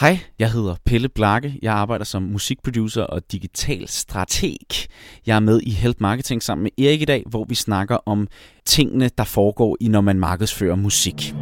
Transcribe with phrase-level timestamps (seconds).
[0.00, 1.58] Hej, jeg hedder Pelle Blakke.
[1.62, 4.58] Jeg arbejder som musikproducer og digital strateg.
[5.26, 8.28] Jeg er med i Help Marketing sammen med Erik i dag, hvor vi snakker om
[8.64, 11.34] tingene, der foregår i, når man markedsfører musik.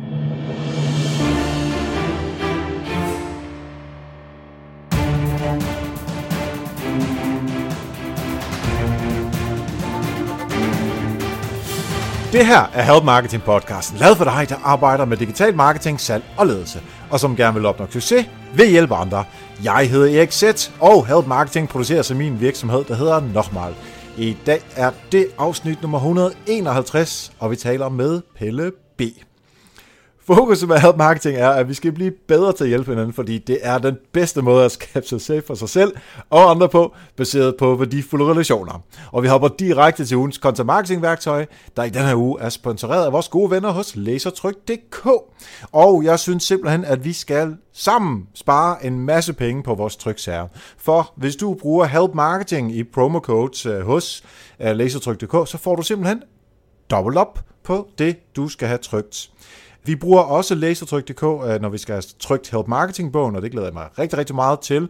[12.32, 16.24] Det her er Help Marketing podcasten, lavet for dig, der arbejder med digital marketing, salg
[16.36, 19.24] og ledelse, og som gerne vil opnå succes ved hjælp af andre.
[19.64, 23.74] Jeg hedder Erik Sæt, og Help Marketing producerer sig min virksomhed, der hedder Nochmal.
[24.18, 29.02] I dag er det afsnit nummer 151, og vi taler med Pelle B.
[30.26, 33.38] Fokuset med Help Marketing er, at vi skal blive bedre til at hjælpe hinanden, fordi
[33.38, 35.96] det er den bedste måde at skabe succes for sig selv
[36.30, 38.82] og andre på, baseret på værdifulde relationer.
[39.12, 42.48] Og vi hopper direkte til ugens content marketing værktøj, der i den her uge er
[42.48, 45.06] sponsoreret af vores gode venner hos Lasertryk.dk.
[45.72, 50.46] Og jeg synes simpelthen, at vi skal sammen spare en masse penge på vores tryksager.
[50.78, 54.24] For hvis du bruger Help Marketing i promocodes øh, hos
[54.60, 56.22] øh, Lasertryk.dk, så får du simpelthen
[56.90, 59.30] dobbelt op på det, du skal have trykt.
[59.86, 63.66] Vi bruger også lasertryk.dk, øh, når vi skal have trykt Help Marketing-bogen, og det glæder
[63.66, 64.88] jeg mig rigtig, rigtig meget til.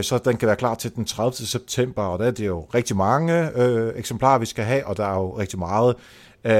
[0.00, 1.46] Så den kan være klar til den 30.
[1.46, 5.04] september, og der er det jo rigtig mange øh, eksemplarer, vi skal have, og der
[5.04, 5.96] er jo rigtig meget.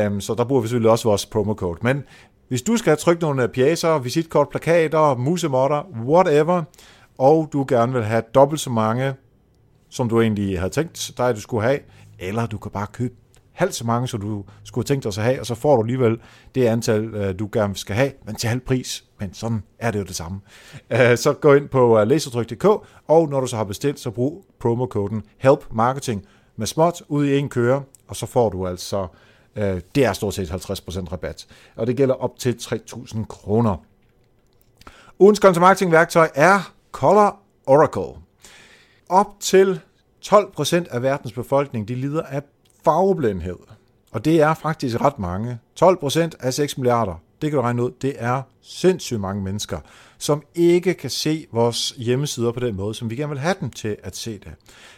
[0.07, 1.79] Um, så der bruger vi selvfølgelig også vores promo code.
[1.83, 2.05] Men
[2.49, 6.63] hvis du skal have trykt nogle øh, pjæser, visitkort, plakater, musemotter, whatever,
[7.19, 9.15] og du gerne vil have dobbelt så mange,
[9.91, 11.79] som du egentlig havde tænkt dig, du skulle have,
[12.19, 13.15] eller du kan bare købe
[13.61, 16.21] halvt så mange, som du skulle tænkt dig at have, og så får du alligevel
[16.55, 19.05] det antal, øh, du gerne skal have, men til halv pris.
[19.19, 20.41] Men sådan er det jo det samme.
[20.91, 22.65] Øh, så gå ind på øh, lasertryk.dk,
[23.09, 26.25] og når du så har bestilt, så brug promokoden HELP MARKETING
[26.57, 29.07] med småt ud i en køre, og så får du altså,
[29.95, 31.47] det er stort set 50% rabat.
[31.77, 33.77] Og det gælder op til 3.000 kroner.
[35.19, 38.23] Ugens content marketing værktøj er Color Oracle.
[39.09, 39.81] Op til
[40.27, 42.43] 12% af verdens befolkning, de lider af
[42.85, 43.57] farveblindhed.
[44.11, 45.59] Og det er faktisk ret mange.
[45.77, 49.79] 12 procent af 6 milliarder, det kan du regne ud, det er sindssygt mange mennesker,
[50.19, 53.71] som ikke kan se vores hjemmesider på den måde, som vi gerne vil have dem
[53.71, 54.53] til at se det.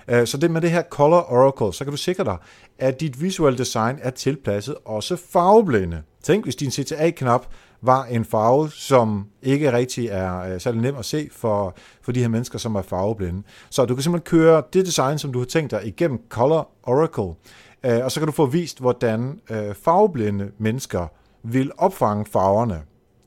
[0.09, 2.37] Øh, så det med det her Color Oracle, så kan du sikre dig,
[2.79, 6.03] at dit visuelle design er tilpasset også farveblinde.
[6.23, 7.47] Tænk, hvis din CTA-knap
[7.83, 12.21] var en farve, som ikke rigtig er øh, særlig nem at se for, for de
[12.21, 13.43] her mennesker, som er farveblinde.
[13.71, 17.35] Så du kan simpelthen køre det design, som du har tænkt dig igennem Color Oracle,
[17.85, 21.07] Øh, og så kan du få vist, hvordan øh, farveblinde mennesker
[21.43, 22.83] vil opfange farverne.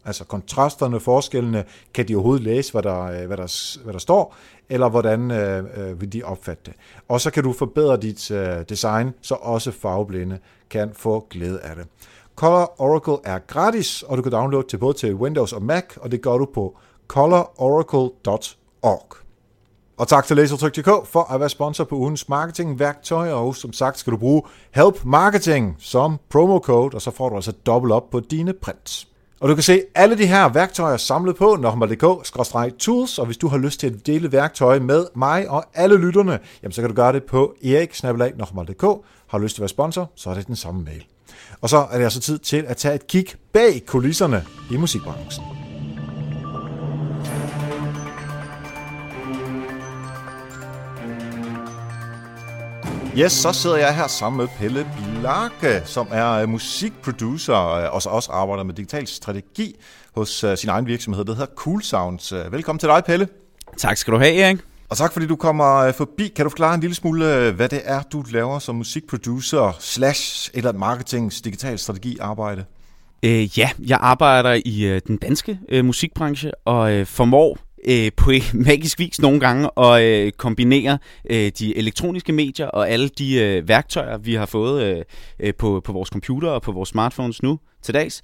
[0.06, 4.36] Altså kontrasterne, forskellene, kan de overhovedet læse, hvad der, øh, hvad der, hvad der står,
[4.70, 6.74] eller hvordan øh, øh, vil de opfatte det.
[7.08, 10.40] Og så kan du forbedre dit øh, design, så også farveblinde
[10.70, 11.88] kan få glæde af det.
[12.36, 16.12] Color Oracle er gratis, og du kan downloade til både til Windows og Mac, og
[16.12, 16.78] det gør du på
[17.08, 19.25] colororacle.org.
[19.98, 24.14] Og tak til Lasertryk.dk for at være sponsor på ugens marketingværktøj, og som sagt skal
[24.14, 24.42] du bruge
[24.72, 29.08] Help Marketing som promo code, og så får du altså dobbelt op på dine prints.
[29.40, 33.58] Og du kan se alle de her værktøjer samlet på nokmal.dk-tools, og hvis du har
[33.58, 37.14] lyst til at dele værktøj med mig og alle lytterne, jamen så kan du gøre
[37.14, 38.84] det på erik.dk.
[39.28, 41.06] Har du lyst til at være sponsor, så er det den samme mail.
[41.62, 45.65] Og så er det altså tid til at tage et kig bag kulisserne i musikbranchen.
[53.18, 58.02] Yes, så sidder jeg her sammen med Pelle Bilarke, som er øh, musikproducer øh, og
[58.02, 59.76] så også arbejder med digital strategi
[60.16, 62.34] hos uh, sin egen virksomhed, der hedder Cool Sounds.
[62.52, 63.28] Velkommen til dig, Pelle.
[63.78, 64.58] Tak skal du have, Erik.
[64.90, 66.28] Og tak fordi du kommer forbi.
[66.28, 70.74] Kan du forklare en lille smule, hvad det er, du laver som musikproducer slash eller
[70.74, 72.66] marketings digital strategi arbejde?
[73.24, 78.32] Øh, ja, jeg arbejder i øh, den danske øh, musikbranche og øh, formår øh, på
[78.54, 80.98] magisk vis nogle gange at øh, kombinere
[81.30, 85.04] øh, de elektroniske medier og alle de øh, værktøjer, vi har fået øh,
[85.40, 88.22] øh på, på vores computer og på vores smartphones nu til dags,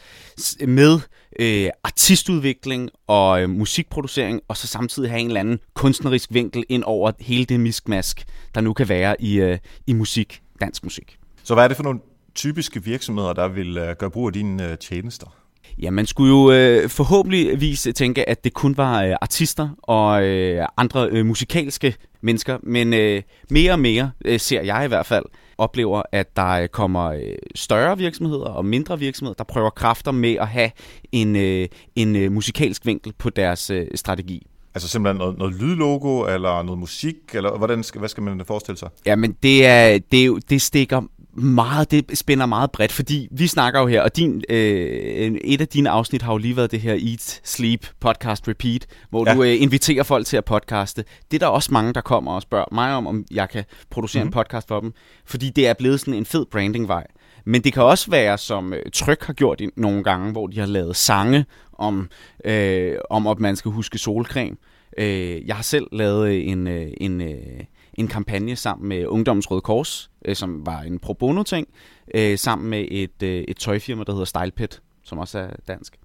[0.68, 1.00] med
[1.40, 6.84] øh, artistudvikling og øh, musikproducering, og så samtidig have en eller anden kunstnerisk vinkel ind
[6.84, 8.26] over hele det miskmask,
[8.56, 9.58] der nu kan være i, øh,
[9.88, 11.18] i musik, dansk musik.
[11.44, 12.00] Så hvad er det for nogle
[12.36, 15.41] typiske virksomheder, der vil øh, gøre brug af dine øh, tjenester?
[15.80, 20.66] Ja, man skulle jo øh, forhåbentligvis tænke, at det kun var øh, artister og øh,
[20.78, 25.26] andre øh, musikalske mennesker, men øh, mere og mere øh, ser jeg i hvert fald
[25.58, 27.22] oplever, at der øh, kommer øh,
[27.56, 30.72] større virksomheder og mindre virksomheder, der prøver kræfter med at have
[31.12, 34.48] en, øh, en øh, musikalsk vinkel på deres øh, strategi.
[34.76, 38.78] Altså simpelthen noget, noget lydlogo, eller noget musik, eller hvordan skal, hvad skal man forestille
[38.78, 38.90] sig?
[39.06, 41.02] Ja, men det, er, det, er jo, det stikker
[41.34, 45.68] meget, det spænder meget bredt, fordi vi snakker jo her, og din, øh, et af
[45.68, 49.36] dine afsnit har jo lige været det her Eat, Sleep, Podcast Repeat, hvor ja.
[49.36, 51.04] du øh, inviterer folk til at podcaste.
[51.32, 54.24] Det er der også mange, der kommer og spørger mig om, om jeg kan producere
[54.24, 54.28] mm.
[54.28, 54.94] en podcast for dem,
[55.26, 57.08] fordi det er blevet sådan en fed brandingvej.
[57.46, 60.66] Men det kan også være, som øh, Tryk har gjort nogle gange, hvor de har
[60.66, 62.10] lavet sange om,
[62.46, 64.58] øh, om at man skal huske solcreme.
[64.98, 67.64] Øh, jeg har selv lavet en, øh, en, øh,
[67.94, 71.68] en kampagne sammen med Ungdommens Røde Kors, øh, som var en pro bono ting,
[72.14, 75.98] øh, sammen med et, øh, et tøjfirma, der hedder StylePet, som også er dansk.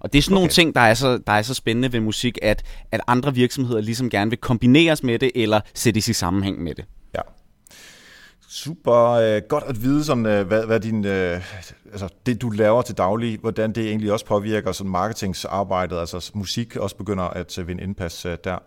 [0.00, 0.40] Og det er sådan okay.
[0.40, 3.80] nogle ting, der er, så, der er så spændende ved musik, at, at andre virksomheder
[3.80, 6.84] ligesom gerne vil kombineres med det, eller sættes i sammenhæng med det.
[7.14, 7.20] Ja.
[8.48, 11.42] Super øh, godt at vide, sådan, øh, hvad, hvad din, øh,
[11.92, 16.76] altså, det du laver til daglig, hvordan det egentlig også påvirker sådan marketingsarbejdet, altså musik
[16.76, 18.58] også begynder at øh, vinde indpas øh, der.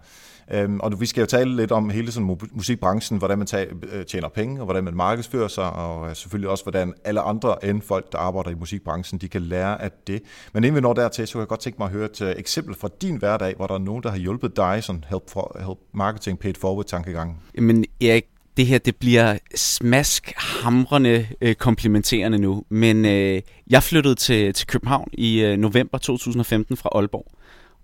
[0.53, 4.05] Øhm, og vi skal jo tale lidt om hele sådan musikbranchen, hvordan man tager, øh,
[4.05, 7.81] tjener penge, og hvordan man markedsfører sig, og øh, selvfølgelig også, hvordan alle andre end
[7.81, 10.21] folk, der arbejder i musikbranchen, de kan lære af det.
[10.53, 12.33] Men inden vi når dertil, så kan jeg godt tænke mig at høre et øh,
[12.37, 15.57] eksempel fra din hverdag, hvor der er nogen, der har hjulpet dig, sådan help, for,
[15.59, 17.43] help marketing paid forward tankegang.
[17.57, 18.25] Men Erik,
[18.57, 24.67] det her det bliver smask hamrende øh, komplementerende nu, men øh, jeg flyttede til, til
[24.67, 27.25] København i øh, november 2015 fra Aalborg,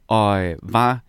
[0.08, 1.00] og øh, var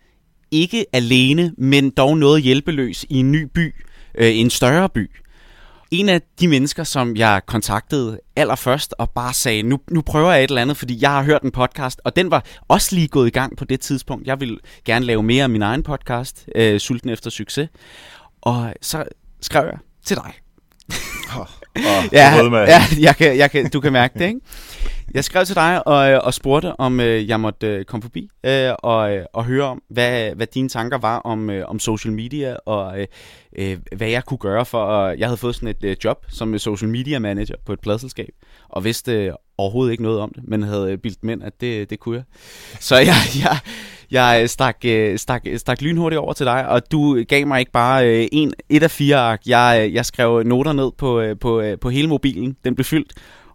[0.51, 3.75] ikke alene, men dog noget hjælpeløs i en ny by,
[4.15, 5.11] øh, en større by.
[5.91, 10.43] En af de mennesker, som jeg kontaktede allerførst og bare sagde, nu, nu prøver jeg
[10.43, 13.27] et eller andet, fordi jeg har hørt en podcast, og den var også lige gået
[13.27, 14.27] i gang på det tidspunkt.
[14.27, 17.69] Jeg vil gerne lave mere af min egen podcast, øh, Sulten efter succes.
[18.41, 19.03] Og så
[19.41, 20.33] skrev jeg til dig.
[21.35, 21.45] Oh,
[21.75, 24.39] oh, ja, ja jeg kan, jeg kan, du kan mærke det, ikke?
[25.13, 28.29] Jeg skrev til dig og, øh, og spurgte, om øh, jeg måtte øh, komme forbi
[28.43, 32.13] øh, og, øh, og høre om, hvad, hvad dine tanker var om, øh, om social
[32.13, 33.07] media, og øh,
[33.57, 34.85] øh hvad jeg kunne gøre for...
[34.85, 35.19] at...
[35.19, 38.29] Jeg havde fået sådan et øh, job som øh, social media manager på et pladselskab,
[38.69, 41.99] og vidste øh, overhovedet ikke noget om det, men havde bildt mænd, at det, det
[41.99, 42.23] kunne jeg.
[42.79, 43.57] Så jeg, jeg,
[44.11, 44.85] jeg stak,
[45.15, 48.91] stak, stak lynhurtigt over til dig, og du gav mig ikke bare en, et af
[48.91, 49.41] fire ark.
[49.45, 52.55] Jeg, jeg skrev noter ned på, på, på hele mobilen.
[52.63, 53.13] Den blev fyldt,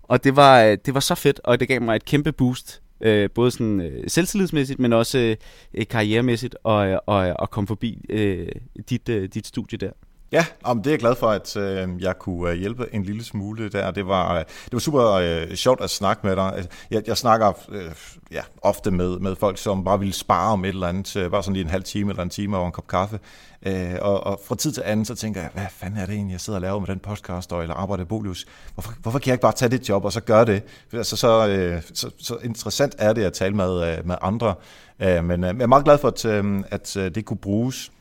[0.09, 2.81] og det var, øh, det var så fedt, og det gav mig et kæmpe boost.
[3.01, 5.37] Øh, både sådan øh, selvtillidsmæssigt, men også
[5.75, 8.49] øh, karrieremæssigt, og, øh, og, øh, og komme forbi øh,
[8.91, 9.91] dit, øh, dit studie der.
[10.35, 13.25] Ja, om det er jeg glad for, at øh, jeg kunne øh, hjælpe en lille
[13.25, 13.91] smule der.
[13.91, 16.67] Det var, øh, det var super øh, sjovt at snakke med dig.
[16.91, 17.91] Jeg, jeg snakker øh,
[18.31, 21.43] ja, ofte med, med folk, som bare vil spare om et eller andet, øh, bare
[21.43, 23.19] sådan lige en halv time eller en time over en kop kaffe.
[23.67, 26.33] Øh, og, og fra tid til anden, så tænker jeg, hvad fanden er det egentlig,
[26.33, 28.47] jeg sidder og laver med den podcast, eller arbejder i Bolius?
[28.75, 30.63] Hvorfor, hvorfor kan jeg ikke bare tage det job, og så gøre det?
[30.93, 34.55] Altså, så, øh, så, så interessant er det at tale med, øh, med andre.
[35.01, 37.93] Øh, men øh, jeg er meget glad for, at, øh, at øh, det kunne bruges.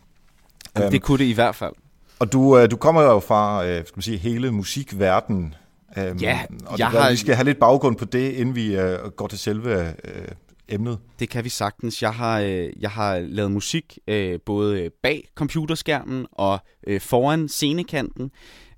[0.75, 1.73] Jamen, det kunne det i hvert fald.
[2.19, 5.55] Og du, øh, du kommer jo fra øh, skal man sige, hele musikverdenen.
[5.97, 7.09] Øhm, ja, og jeg det, har...
[7.09, 10.27] vi skal have lidt baggrund på det, inden vi øh, går til selve øh,
[10.69, 10.99] emnet.
[11.19, 12.01] Det kan vi sagtens.
[12.01, 18.31] Jeg har, øh, jeg har lavet musik øh, både bag computerskærmen og øh, foran scenekanten.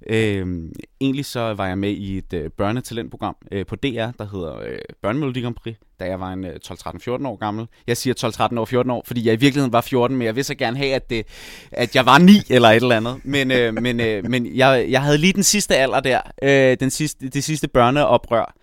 [0.10, 0.72] Øh,
[1.02, 4.78] egentlig så var jeg med i et øh, børnetalentprogram øh, på DR, der hedder øh,
[5.02, 7.68] Børnemelodi Grand Prix, da jeg var en øh, 12-13-14 år gammel.
[7.88, 10.46] Jeg siger 12-13 år 14 år, fordi jeg i virkeligheden var 14, men jeg vil
[10.46, 11.28] så gerne have, at, det,
[11.72, 13.22] at jeg var 9 eller et eller andet.
[13.24, 16.90] Men, øh, men, øh, men jeg, jeg havde lige den sidste alder der, øh, den
[16.90, 18.56] sidste, det sidste børneoprør,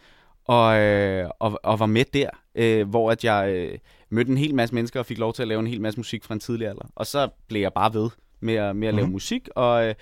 [0.45, 3.79] og, øh, og, og var med der, øh, hvor at jeg øh,
[4.11, 6.25] mødte en hel masse mennesker og fik lov til at lave en hel masse musik
[6.25, 6.91] fra en tidlig alder.
[6.97, 9.13] Og så blev jeg bare ved med at, med at lave mm-hmm.
[9.13, 9.87] musik, og...
[9.87, 9.95] Øh,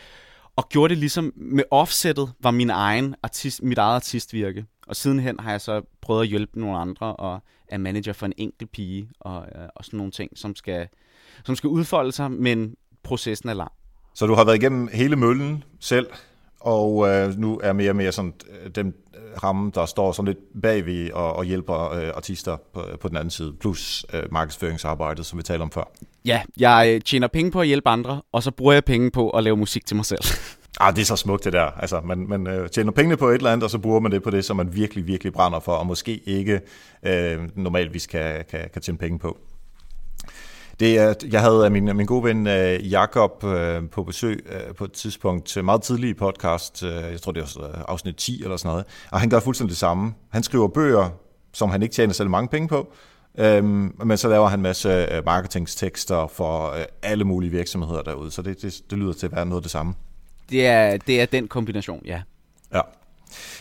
[0.61, 4.67] og gjorde det ligesom med offsettet var min egen artist, mit eget artistvirke.
[4.87, 8.33] Og sidenhen har jeg så prøvet at hjælpe nogle andre og er manager for en
[8.37, 10.89] enkelt pige og, øh, og sådan nogle ting, som skal,
[11.45, 13.73] som skal udfolde sig, men processen er lang.
[14.15, 16.07] Så du har været igennem hele møllen selv,
[16.61, 20.27] og øh, nu er mere og mere sådan øh, dem øh, ramme, der står sådan
[20.27, 25.27] lidt bagved og, og hjælper øh, artister på, på den anden side, plus øh, markedsføringsarbejdet,
[25.27, 25.91] som vi talte om før.
[26.25, 29.31] Ja, jeg øh, tjener penge på at hjælpe andre, og så bruger jeg penge på
[29.31, 30.23] at lave musik til mig selv.
[30.81, 31.63] Ah, det er så smukt det der.
[31.63, 34.23] Altså, man, man øh, tjener pengene på et eller andet, og så bruger man det
[34.23, 36.61] på det, som man virkelig, virkelig brænder for, og måske ikke
[37.03, 39.39] øh, normalvis kan, kan, kan tjene penge på.
[40.81, 44.85] Det er, jeg havde min, min gode ven øh, Jakob øh, på besøg øh, på
[44.85, 48.85] et tidspunkt, meget tidlig i podcast, jeg tror det er afsnit 10 eller sådan noget,
[49.11, 50.15] og han gør fuldstændig det samme.
[50.31, 51.09] Han skriver bøger,
[51.53, 52.93] som han ikke tjener særlig mange penge på,
[53.39, 58.63] Øhm, men så laver han en masse marketingstekster for alle mulige virksomheder derude, så det,
[58.63, 59.95] det, det lyder til at være noget af det samme.
[60.51, 62.23] Det er, det er den kombination, ja.
[62.75, 62.81] Ja,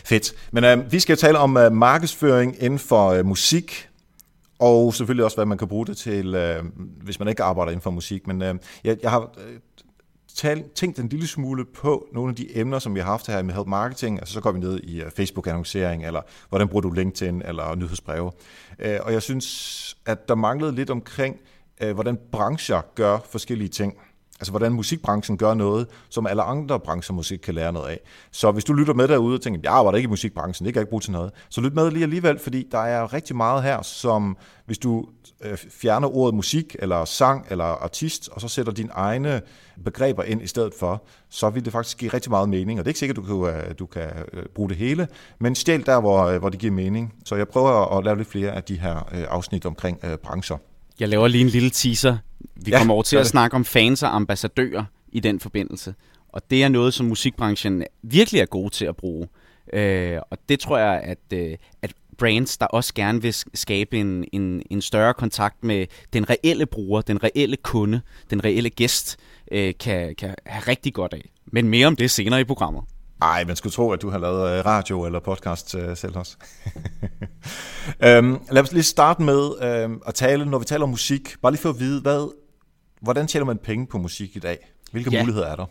[0.04, 0.32] fedt.
[0.50, 3.89] Men øh, vi skal tale om øh, markedsføring inden for øh, musik,
[4.60, 6.64] og selvfølgelig også, hvad man kan bruge det til, øh,
[7.02, 8.26] hvis man ikke arbejder inden for musik.
[8.26, 12.78] Men øh, jeg, jeg har øh, tænkt en lille smule på nogle af de emner,
[12.78, 14.18] som vi har haft her med help marketing.
[14.18, 18.32] Altså så går vi ned i øh, Facebook-annoncering, eller hvordan bruger du LinkedIn, eller nyhedsbreve.
[18.78, 21.36] Øh, og jeg synes, at der manglede lidt omkring,
[21.80, 23.94] øh, hvordan brancher gør forskellige ting.
[24.40, 28.00] Altså, hvordan musikbranchen gør noget, som alle andre brancher måske kan lære noget af.
[28.30, 30.78] Så hvis du lytter med derude og tænker, jeg arbejder ikke i musikbranchen, det kan
[30.78, 33.62] jeg ikke bruge til noget, så lyt med lige alligevel, fordi der er rigtig meget
[33.62, 35.06] her, som hvis du
[35.40, 39.42] øh, fjerner ordet musik, eller sang, eller artist, og så sætter dine egne
[39.84, 42.78] begreber ind i stedet for, så vil det faktisk give rigtig meget mening.
[42.78, 45.54] Og det er ikke sikkert, at øh, du kan, du kan bruge det hele, men
[45.54, 47.14] stjæl der, hvor, hvor det giver mening.
[47.24, 50.56] Så jeg prøver at lave lidt flere af de her afsnit omkring brancher.
[51.00, 52.16] Jeg laver lige en lille teaser.
[52.56, 55.94] Vi ja, kommer over til at snakke om fans og ambassadører i den forbindelse.
[56.28, 59.28] Og det er noget, som musikbranchen virkelig er god til at bruge.
[59.72, 64.24] Øh, og det tror jeg, at, øh, at brands, der også gerne vil skabe en,
[64.32, 69.16] en, en større kontakt med den reelle bruger, den reelle kunde, den reelle gæst,
[69.52, 71.30] øh, kan, kan have rigtig godt af.
[71.46, 72.82] Men mere om det senere i programmet.
[73.22, 76.36] Ej, man skulle tro, at du har lavet øh, radio eller podcast uh, selv også.
[78.18, 81.52] um, lad os lige starte med um, at tale, når vi taler om musik, bare
[81.52, 82.32] lige for at vide, hvad,
[83.00, 84.72] hvordan tjener man penge på musik i dag?
[84.92, 85.22] Hvilke ja.
[85.22, 85.66] muligheder er der?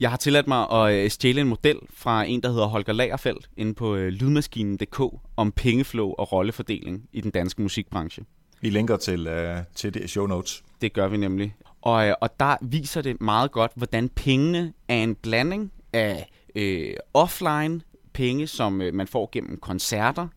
[0.00, 3.50] Jeg har tilladt mig at øh, stjæle en model fra en, der hedder Holger Lagerfeldt,
[3.56, 5.00] inde på lydmaskinen.dk,
[5.36, 8.24] om pengeflow og rollefordeling i den danske musikbranche.
[8.60, 10.62] Vi linker til, uh, til det show notes.
[10.80, 11.54] Det gør vi nemlig.
[11.82, 17.80] Og, og der viser det meget godt, hvordan pengene er en blanding af øh, offline
[18.12, 20.28] penge, som øh, man får gennem koncerter,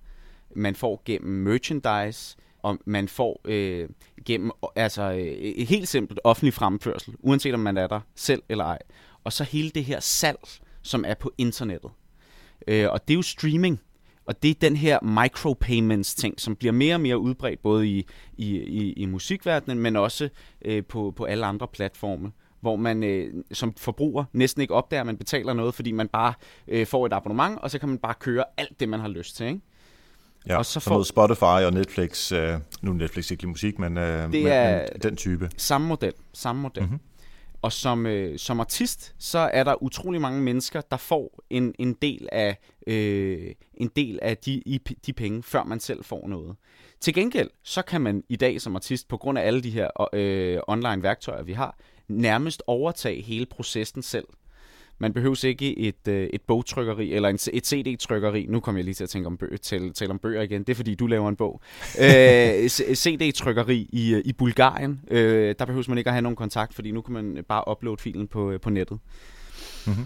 [0.56, 3.90] man får gennem merchandise, og man får øh,
[4.26, 8.80] gennem altså øh, helt simpelt offentlig fremførsel, uanset om man er der selv eller ej.
[9.24, 10.40] Og så hele det her salg,
[10.82, 11.92] som er på internettet.
[12.68, 13.80] Øh, og det er jo streaming.
[14.26, 18.08] Og det er den her micropayments ting, som bliver mere og mere udbredt, både i,
[18.38, 20.30] i, i, i musikverdenen, men også
[20.66, 22.32] øh, på, på alle andre platforme
[22.66, 26.34] hvor man øh, som forbruger næsten ikke opdager, at man betaler noget, fordi man bare
[26.68, 29.36] øh, får et abonnement, og så kan man bare køre alt det, man har lyst
[29.36, 29.46] til.
[29.46, 29.60] Ikke?
[30.48, 34.32] Ja, og så får Spotify og Netflix, øh, nu Netflix ikke lige musik, men, øh,
[34.32, 35.50] det er men den type.
[35.58, 36.84] Samme model, samme model.
[36.84, 37.00] Mm-hmm.
[37.62, 41.94] Og som, øh, som artist, så er der utrolig mange mennesker, der får en, en
[41.94, 42.58] del af,
[42.88, 46.56] øh, en del af de, de penge, før man selv får noget.
[47.00, 50.14] Til gengæld, så kan man i dag som artist, på grund af alle de her
[50.14, 54.26] øh, online værktøjer, vi har, nærmest overtage hele processen selv.
[54.98, 58.46] Man behøver ikke et, øh, et bogtrykkeri eller en, et CD-trykkeri.
[58.50, 60.64] Nu kommer jeg lige til at tænke om bøger, tale, tale om bøger igen.
[60.64, 61.62] Det er fordi, du laver en bog.
[62.02, 65.02] øh, CD-trykkeri i, i Bulgarien.
[65.12, 68.02] Øh, der behøver man ikke at have nogen kontakt, fordi nu kan man bare uploade
[68.02, 69.00] filen på, på nettet.
[69.88, 70.06] Mm-hmm.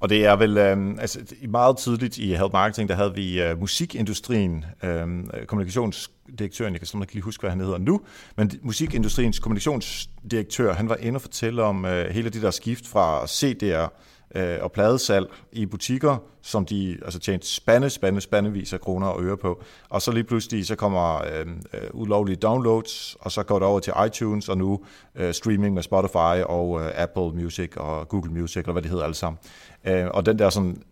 [0.00, 3.60] Og det er vel, øh, altså meget tidligt i Help Marketing, der havde vi øh,
[3.60, 8.00] musikindustrien, øhm, øh, kommunikationsdirektøren, jeg kan simpelthen ikke lige huske, hvad han hedder nu,
[8.36, 13.24] men musikindustriens kommunikationsdirektør, han var inde og fortælle om øh, hele det der skift fra
[13.24, 13.88] CD'er
[14.34, 19.22] øh, og pladesalg i butikker, som de altså tjente spande, spande, spandevis af kroner og
[19.22, 19.62] øre på.
[19.88, 23.80] Og så lige pludselig, så kommer øh, øh, ulovlige downloads, og så går det over
[23.80, 24.80] til iTunes, og nu
[25.14, 29.04] øh, streaming med Spotify og øh, Apple Music og Google Music, eller hvad det hedder
[29.04, 29.38] alle sammen.
[29.84, 30.82] Øh, og den der sådan...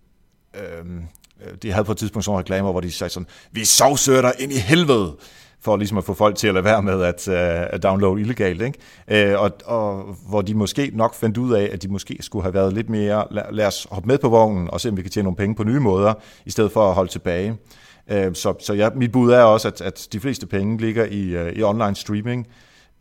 [0.54, 4.23] Øh, øh de havde på et tidspunkt sådan reklamer, hvor de sagde sådan, vi sovsøger
[4.23, 5.16] dig ind i helvede
[5.61, 8.62] for ligesom at få folk til at lade være med at, uh, at downloade illegalt.
[8.62, 9.35] Ikke?
[9.35, 12.55] Uh, og, og hvor de måske nok fandt ud af, at de måske skulle have
[12.55, 15.11] været lidt mere, lad, lad os hoppe med på vognen og se, om vi kan
[15.11, 16.15] tjene nogle penge på nye måder,
[16.47, 17.50] i stedet for at holde tilbage.
[18.12, 21.49] Uh, så så ja, mit bud er også, at, at de fleste penge ligger i,
[21.49, 22.47] uh, i online streaming,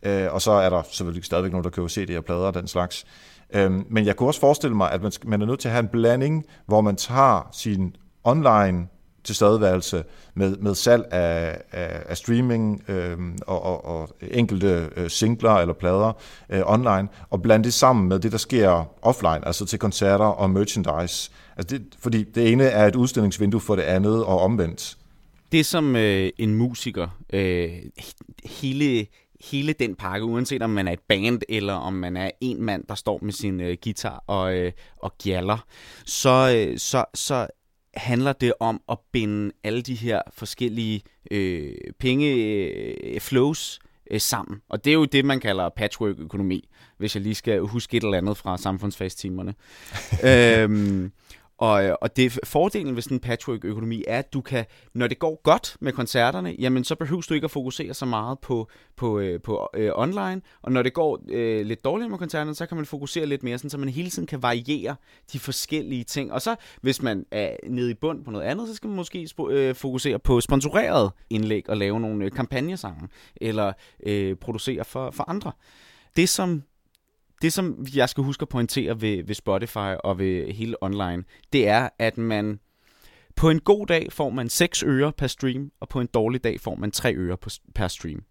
[0.06, 2.68] uh, og så er der selvfølgelig stadigvæk nogen, der køber CD'er og plader og den
[2.68, 3.04] slags.
[3.56, 5.82] Uh, men jeg kunne også forestille mig, at man, man er nødt til at have
[5.82, 8.86] en blanding, hvor man tager sin online
[9.24, 15.54] tilstedeværelse med, med salg af, af, af streaming øh, og, og, og enkelte øh, singler
[15.54, 16.12] eller plader
[16.50, 20.50] øh, online, og blande det sammen med det, der sker offline, altså til koncerter og
[20.50, 21.30] merchandise.
[21.56, 24.96] Altså det, fordi det ene er et udstillingsvindue for det andet, og omvendt.
[25.52, 27.70] Det som øh, en musiker, øh,
[28.44, 29.06] hele
[29.40, 32.84] hele den pakke, uanset om man er et band, eller om man er en mand,
[32.88, 35.58] der står med sin øh, guitar og, øh, og gjaller,
[36.06, 37.46] så, øh, så, så
[37.98, 44.60] handler det om at binde alle de her forskellige øh, pengeflows øh, øh, sammen.
[44.68, 48.18] Og det er jo det, man kalder patchwork-økonomi, hvis jeg lige skal huske et eller
[48.18, 49.54] andet fra samfundsfagstimerne.
[50.24, 51.12] øhm,
[51.58, 55.18] og, øh, og det fordelen ved sådan en patchwork-økonomi er, at du kan, når det
[55.18, 59.18] går godt med koncerterne, jamen så behøver du ikke at fokusere så meget på, på,
[59.18, 62.76] øh, på øh, online, og når det går øh, lidt dårligt med koncerterne, så kan
[62.76, 64.96] man fokusere lidt mere, sådan, så man hele tiden kan variere
[65.32, 66.32] de forskellige ting.
[66.32, 69.28] Og så, hvis man er nede i bund på noget andet, så skal man måske
[69.50, 73.72] øh, fokusere på sponsoreret indlæg og lave nogle øh, kampagnesange, eller
[74.02, 75.52] øh, producere for, for andre.
[76.16, 76.62] Det som
[77.42, 81.68] det, som jeg skal huske at pointere ved, ved Spotify og ved hele online, det
[81.68, 82.60] er, at man
[83.36, 86.60] på en god dag får man 6 øre per stream, og på en dårlig dag
[86.60, 87.36] får man 3 øre
[87.74, 88.22] per stream.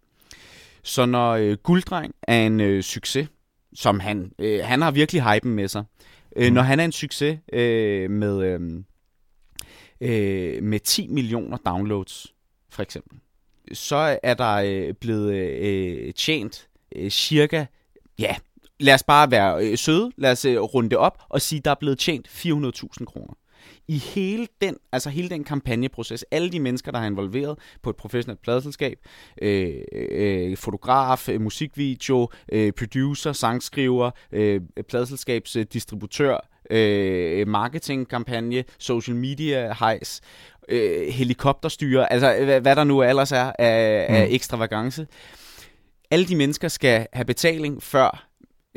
[0.82, 3.28] Så når øh, Gulddreng er en øh, succes,
[3.74, 5.84] som han, øh, han har virkelig hypen med sig,
[6.36, 6.54] øh, mm.
[6.54, 8.60] når han er en succes øh, med, øh,
[10.00, 12.34] øh, med 10 millioner downloads,
[12.70, 13.18] for eksempel,
[13.72, 17.66] så er der øh, blevet øh, tjent øh, cirka,
[18.18, 18.36] ja,
[18.80, 21.70] lad os bare være øh, søde, lad os øh, runde det op og sige, der
[21.70, 23.34] er blevet tjent 400.000 kroner.
[23.88, 27.96] I hele den, altså hele den kampagneproces, alle de mennesker, der har involveret på et
[27.96, 28.98] professionelt pladselskab,
[29.42, 40.20] øh, øh, fotograf, øh, musikvideo, øh, producer, sangskriver, øh, pladselskabsdistributør, øh, marketingkampagne, social media hejs,
[40.68, 44.14] øh, helikopterstyre, altså hvad, hvad der nu ellers er af, mm.
[44.14, 45.06] af ekstravagance.
[46.10, 48.27] Alle de mennesker skal have betaling, før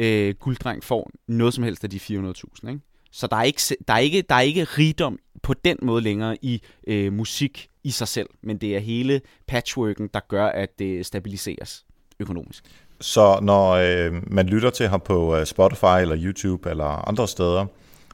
[0.01, 2.69] øh, gulddreng får noget som helst af de 400.000.
[2.69, 2.79] Ikke?
[3.11, 6.37] Så der er, ikke, der, er ikke, der er ikke rigdom på den måde længere
[6.41, 11.05] i øh, musik i sig selv, men det er hele patchworken, der gør, at det
[11.05, 11.85] stabiliseres
[12.19, 12.63] økonomisk.
[13.01, 17.65] Så når øh, man lytter til ham på øh, Spotify eller YouTube eller andre steder,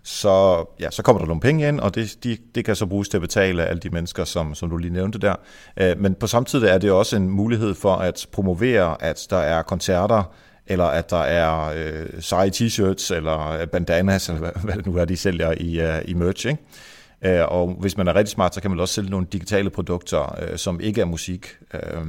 [0.04, 3.10] så, ja, så kommer der nogle penge ind, og det, de, det kan så bruges
[3.10, 5.36] til at betale alle de mennesker, som, som du lige nævnte der.
[5.78, 9.62] Øh, men på samtidig er det også en mulighed for at promovere, at der er
[9.62, 10.24] koncerter,
[10.68, 15.06] eller at der er øh, seje t-shirts, eller bandanas, eller hvad, hvad det nu er,
[15.06, 16.48] de sælger i, uh, i merch.
[16.48, 17.42] Ikke?
[17.42, 20.50] Uh, og hvis man er rigtig smart, så kan man også sælge nogle digitale produkter,
[20.52, 21.48] uh, som ikke er musik.
[21.74, 22.08] Uh,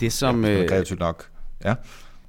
[0.00, 0.44] det som...
[0.44, 1.28] Ja, kreativt nok.
[1.64, 1.74] Ja.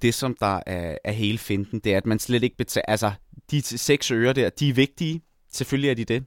[0.01, 2.85] Det, som der er, er hele finden, det er, at man slet ikke betaler...
[2.87, 3.11] Altså,
[3.51, 5.21] de seks øre der, de er vigtige.
[5.53, 6.23] Selvfølgelig er de det.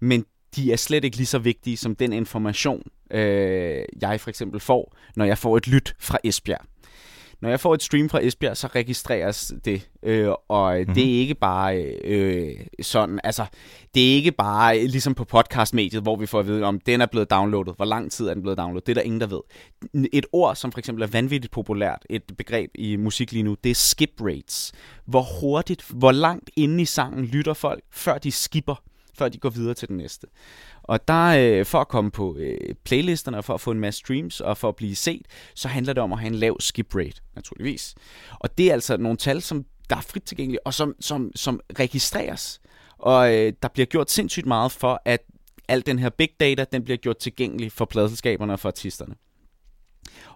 [0.00, 0.24] Men
[0.56, 4.96] de er slet ikke lige så vigtige som den information, øh, jeg for eksempel får,
[5.16, 6.69] når jeg får et lyt fra Esbjerg
[7.42, 10.94] når jeg får et stream fra Esbjerg, så registreres det, øh, og mm-hmm.
[10.94, 13.46] det er ikke bare øh, sådan, altså,
[13.94, 17.06] det er ikke bare ligesom på podcastmediet, hvor vi får at vide, om den er
[17.06, 19.40] blevet downloadet, hvor lang tid er den blevet downloadet, det er der ingen, der ved.
[20.12, 23.70] Et ord, som for eksempel er vanvittigt populært, et begreb i musik lige nu, det
[23.70, 24.72] er skip rates.
[25.06, 28.82] Hvor hurtigt, hvor langt inde i sangen lytter folk, før de skipper,
[29.14, 30.26] før de går videre til den næste.
[30.82, 33.98] Og der, øh, for at komme på øh, playlisterne, og for at få en masse
[33.98, 36.94] streams, og for at blive set, så handler det om at have en lav skip
[36.94, 37.94] rate, naturligvis.
[38.38, 41.60] Og det er altså nogle tal, som der er frit tilgængelige, og som, som, som
[41.78, 42.60] registreres.
[42.98, 45.20] Og øh, der bliver gjort sindssygt meget for, at
[45.68, 49.14] al den her big data, den bliver gjort tilgængelig for pladselskaberne og for artisterne.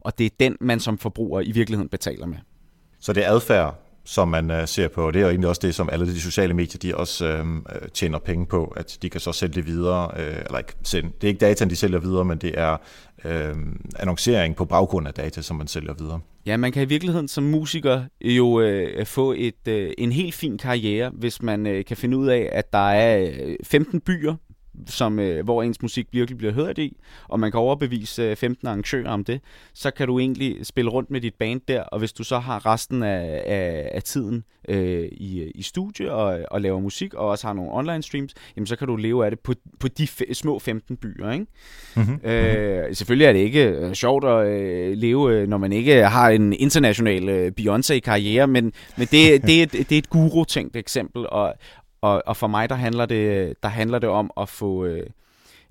[0.01, 2.39] Og det er den, man som forbruger i virkeligheden betaler med.
[3.01, 5.11] Så det er adfærd, som man øh, ser på.
[5.11, 7.89] Det er jo egentlig også det, som alle de sociale medier, de også øhm, øh,
[7.89, 11.25] tjener penge på, at de kan så sælge det videre, øh, eller ikke sende, det
[11.25, 12.77] er ikke data, de sælger videre, men det er
[13.25, 13.57] øh,
[13.97, 16.21] annoncering på baggrund af data, som man sælger videre.
[16.47, 20.59] Ja, man kan i virkeligheden som musiker jo øh, få et, øh, en helt fin
[20.59, 24.35] karriere, hvis man øh, kan finde ud af, at der er øh, 15 byer,
[24.87, 26.97] som, øh, hvor ens musik virkelig bliver hørt i,
[27.29, 29.41] og man kan overbevise øh, 15 arrangører om det,
[29.75, 32.67] så kan du egentlig spille rundt med dit band der, og hvis du så har
[32.67, 37.47] resten af, af, af tiden øh, i, i studie og, og laver musik, og også
[37.47, 40.33] har nogle online streams, jamen så kan du leve af det på, på de f-
[40.33, 41.33] små 15 byer.
[41.33, 41.47] Ikke?
[41.97, 42.31] Mm-hmm.
[42.31, 46.29] Øh, selvfølgelig er det ikke øh, sjovt at øh, leve, øh, når man ikke har
[46.31, 51.55] en international øh, Beyoncé-karriere, men, men det, det, er, det er et guru-tænkt eksempel, og,
[52.05, 55.07] og, og for mig, der handler det, der handler det om at få, øh,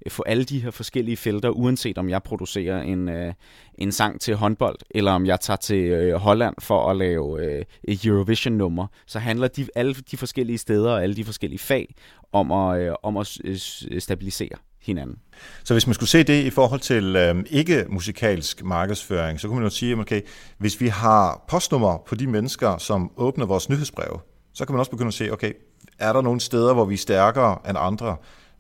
[0.08, 3.34] få alle de her forskellige felter, uanset om jeg producerer en, øh,
[3.78, 7.65] en sang til håndbold, eller om jeg tager til øh, Holland for at lave øh,
[7.84, 11.96] et Eurovision-nummer, så handler de, alle de forskellige steder og alle de forskellige fag
[12.32, 13.58] om at, øh, om at øh,
[13.91, 15.17] øh, stabilisere hinanden.
[15.63, 19.63] Så hvis man skulle se det i forhold til øh, ikke-musikalsk markedsføring, så kunne man
[19.63, 20.22] jo sige, okay,
[20.58, 24.19] hvis vi har postnummer på de mennesker, som åbner vores nyhedsbreve,
[24.54, 25.54] så kan man også begynde at se, okay,
[26.00, 28.16] er der nogle steder, hvor vi er stærkere end andre?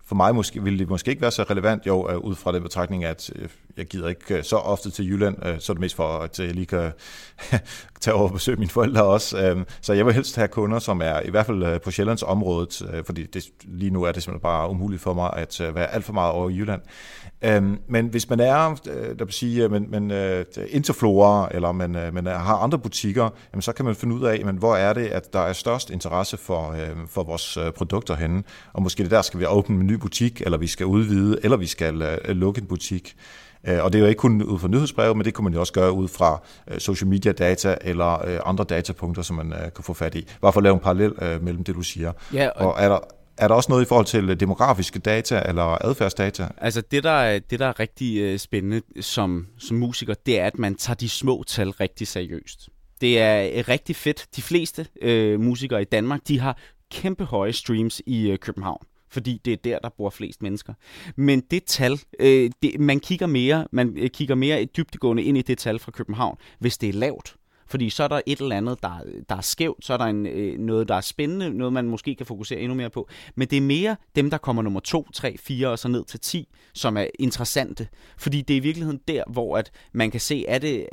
[0.05, 2.63] For mig måske, ville det måske ikke være så relevant, jo, øh, ud fra den
[2.63, 5.95] betragtning, at øh, jeg gider ikke øh, så ofte til Jylland, så er det mest
[5.95, 6.91] for, at jeg lige kan
[8.01, 9.37] tage over og besøge mine forældre også.
[9.37, 13.03] Øhm, så jeg vil helst have kunder, som er i hvert fald på Sjællands området,
[13.05, 16.13] fordi det, lige nu er det simpelthen bare umuligt for mig at være alt for
[16.13, 16.81] meget over i Jylland.
[17.45, 21.95] Øhm, men hvis man er, øh, der vil sige, men, men uh, Interflora, eller man,
[21.95, 24.93] uh, man har andre butikker, jamen, så kan man finde ud af, men hvor er
[24.93, 28.43] det, at der er størst interesse for, uh, for vores produkter henne.
[28.73, 31.57] Og måske det der skal vi åbne en ny butik, eller vi skal udvide, eller
[31.57, 33.15] vi skal lukke en butik.
[33.63, 35.73] Og det er jo ikke kun ud fra nyhedsbreve, men det kunne man jo også
[35.73, 36.41] gøre ud fra
[36.77, 40.27] social media data eller andre datapunkter, som man kan få fat i.
[40.41, 42.11] Bare for at lave en parallel mellem det, du siger.
[42.33, 42.99] Ja, og, og er der,
[43.37, 46.47] er der også noget i forhold til øh, demografiske data eller adfærdsdata?
[46.57, 50.45] Altså det, der er, det, der er rigtig øh, spændende som, som musiker, det er,
[50.45, 52.69] at man tager de små tal rigtig seriøst.
[53.01, 54.25] Det er øh, rigtig fedt.
[54.35, 56.57] De fleste øh, musikere i Danmark, de har
[56.91, 60.73] kæmpe høje streams i øh, København fordi det er der, der bor flest mennesker.
[61.15, 65.57] Men det tal, øh, det, man kigger mere, man kigger mere dybtegående ind i det
[65.57, 67.35] tal fra København, hvis det er lavt.
[67.73, 70.25] Fordi så er der et eller andet, der, der er skævt, så er der en,
[70.25, 73.09] øh, noget, der er spændende, noget man måske kan fokusere endnu mere på.
[73.35, 76.19] Men det er mere dem, der kommer nummer 2, 3, 4 og så ned til
[76.19, 77.87] 10, som er interessante.
[78.17, 80.87] Fordi det er i virkeligheden der, hvor at man kan se, er, det,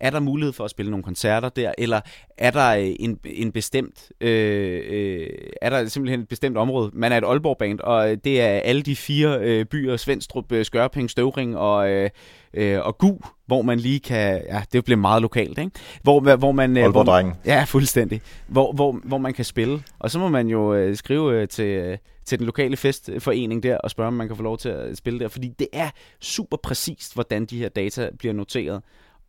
[0.00, 2.00] er der mulighed for at spille nogle koncerter der, eller
[2.38, 5.26] er der øh, en, en bestemt, øh, øh,
[5.62, 6.90] er der simpelthen et bestemt område.
[6.92, 11.10] Man er et Aalborg-band, og det er alle de fire øh, byer, Svendstrup, øh, Skørping,
[11.10, 11.90] Støvring og...
[11.90, 12.10] Øh,
[12.56, 15.70] øh, og Gu, hvor man lige kan, ja, det bliver meget lokalt, ikke?
[16.02, 16.76] Hvor, hvor man...
[16.76, 18.22] Øh, hvor, man, Ja, fuldstændig.
[18.46, 19.82] Hvor, hvor, hvor man kan spille.
[19.98, 23.78] Og så må man jo øh, skrive øh, til, øh, til den lokale festforening der,
[23.78, 25.28] og spørge, om man kan få lov til at spille der.
[25.28, 28.82] Fordi det er super præcist, hvordan de her data bliver noteret.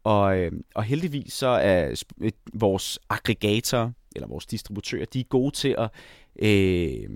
[0.07, 5.55] Og, øh, og heldigvis så er øh, vores aggregator, eller vores distributører, de er gode
[5.55, 5.89] til at...
[6.39, 7.09] Øh,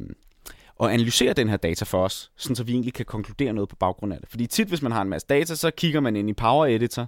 [0.75, 3.75] og analysere den her data for os, sådan så vi egentlig kan konkludere noget på
[3.75, 4.29] baggrund af det.
[4.29, 7.07] Fordi tit, hvis man har en masse data, så kigger man ind i Power Editor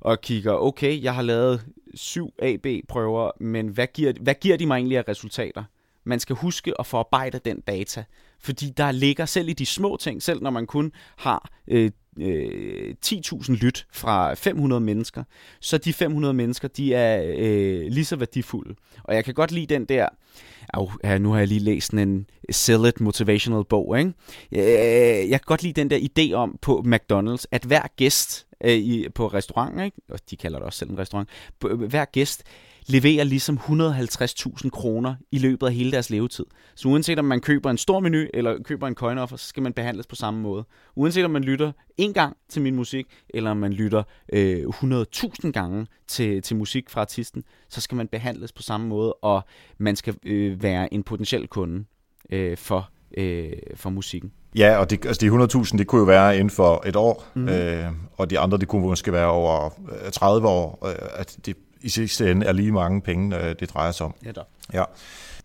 [0.00, 4.76] og kigger, okay, jeg har lavet syv AB-prøver, men hvad giver, hvad giver de mig
[4.76, 5.64] egentlig af resultater?
[6.04, 8.04] Man skal huske at forarbejde den data,
[8.38, 11.90] fordi der ligger selv i de små ting, selv når man kun har øh,
[12.22, 15.24] øh, 10.000 lyt fra 500 mennesker,
[15.60, 18.74] så de 500 mennesker, de er øh, lige så værdifulde.
[19.04, 20.08] Og jeg kan godt lide den der,
[20.74, 24.12] au, ja, nu har jeg lige læst en Sell It Motivational bog, ikke?
[24.52, 28.72] Øh, jeg kan godt lide den der idé om på McDonald's, at hver gæst øh,
[28.72, 29.96] i, på restauranten, ikke?
[30.08, 31.28] og de kalder det også selv en restaurant,
[31.90, 32.42] hver gæst
[32.90, 36.44] leverer ligesom 150.000 kroner i løbet af hele deres levetid.
[36.74, 39.62] Så uanset om man køber en stor menu eller køber en coin offer, så skal
[39.62, 40.64] man behandles på samme måde.
[40.96, 45.50] Uanset om man lytter en gang til min musik, eller om man lytter øh, 100.000
[45.50, 49.42] gange til, til musik fra artisten, så skal man behandles på samme måde, og
[49.78, 51.84] man skal øh, være en potentiel kunde
[52.30, 54.32] øh, for, øh, for musikken.
[54.56, 57.48] Ja, og det, altså de 100.000, det kunne jo være inden for et år, mm.
[57.48, 59.70] øh, og de andre, det kunne måske være over
[60.12, 60.86] 30 øh, år.
[60.86, 64.14] Øh, at det, i sidste ende er lige mange penge, øh, det drejer sig om.
[64.24, 64.40] Ja, da.
[64.72, 64.84] ja.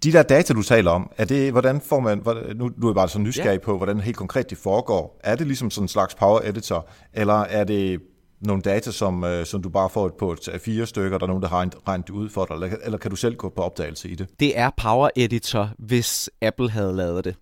[0.03, 2.21] De der data, du taler om, er det, hvordan får man,
[2.55, 3.65] nu, nu er jeg bare så nysgerrig ja.
[3.65, 5.19] på, hvordan helt konkret det foregår.
[5.23, 7.99] Er det ligesom sådan en slags power editor, eller er det
[8.41, 11.43] nogle data, som, øh, som du bare får på et, fire stykker, der er nogen,
[11.43, 14.15] der har regnet ud for dig, eller, eller kan du selv gå på opdagelse i
[14.15, 14.27] det?
[14.39, 17.35] Det er Power Editor, hvis Apple havde lavet det.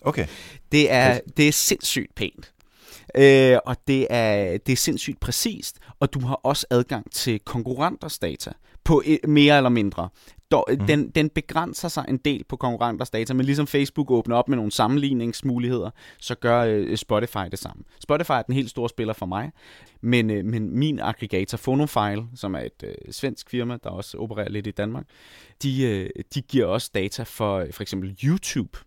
[0.00, 0.26] Okay.
[0.72, 2.52] Det er, det er sindssygt pænt.
[3.14, 8.18] Øh, og det er, det er sindssygt præcist, og du har også adgang til konkurrenters
[8.18, 8.52] data
[8.84, 10.08] på mere eller mindre.
[10.52, 10.86] Mm.
[10.86, 14.56] Den, den begrænser sig en del på konkurrenters data, men ligesom Facebook åbner op med
[14.56, 17.82] nogle sammenligningsmuligheder, så gør øh, Spotify det samme.
[18.00, 19.52] Spotify er den helt store spiller for mig,
[20.00, 24.48] men, øh, men min aggregator Phonofile, som er et øh, svensk firma, der også opererer
[24.48, 25.04] lidt i Danmark,
[25.62, 28.78] de, øh, de giver også data for for eksempel YouTube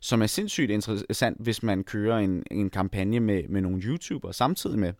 [0.00, 4.78] som er sindssygt interessant, hvis man kører en, en kampagne med, med nogle YouTubere samtidig
[4.78, 4.92] med,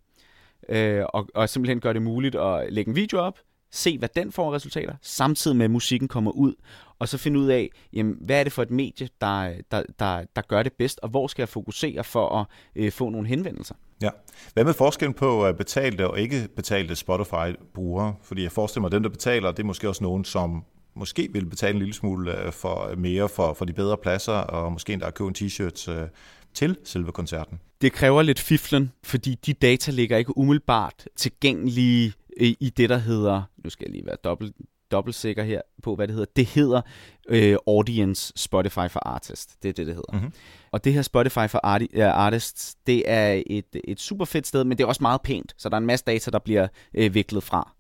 [0.69, 3.39] øh, og, og simpelthen gør det muligt at lægge en video op,
[3.71, 6.55] se hvad den får resultater, samtidig med at musikken kommer ud,
[6.99, 10.25] og så finde ud af, jamen, hvad er det for et medie, der, der, der,
[10.37, 13.75] der gør det bedst, og hvor skal jeg fokusere for at øh, få nogle henvendelser.
[14.03, 14.11] Ja.
[14.55, 18.15] Hvad med forskellen på øh, betalte og ikke betalte Spotify-brugere?
[18.23, 21.29] Fordi jeg forestiller mig, at dem, der betaler, det er måske også nogen, som måske
[21.33, 24.93] vil betale en lille smule øh, for mere for, for de bedre pladser, og måske
[24.93, 26.09] endda købe en t-shirt øh,
[26.55, 27.61] til selve koncerten.
[27.81, 33.43] Det kræver lidt fiflen, fordi de data ligger ikke umiddelbart tilgængelige i det, der hedder,
[33.65, 34.57] nu skal jeg lige være dobbelt,
[34.91, 36.31] dobbelt sikker her på, hvad det hedder.
[36.37, 36.81] Det hedder
[37.29, 39.57] øh, Audience Spotify for Artists.
[39.63, 40.13] Det er det, det hedder.
[40.13, 40.33] Mm-hmm.
[40.71, 44.79] Og det her Spotify for Arti- Artists, det er et, et super fedt sted, men
[44.79, 45.55] det er også meget pænt.
[45.59, 47.73] Så der er en masse data, der bliver øh, viklet fra.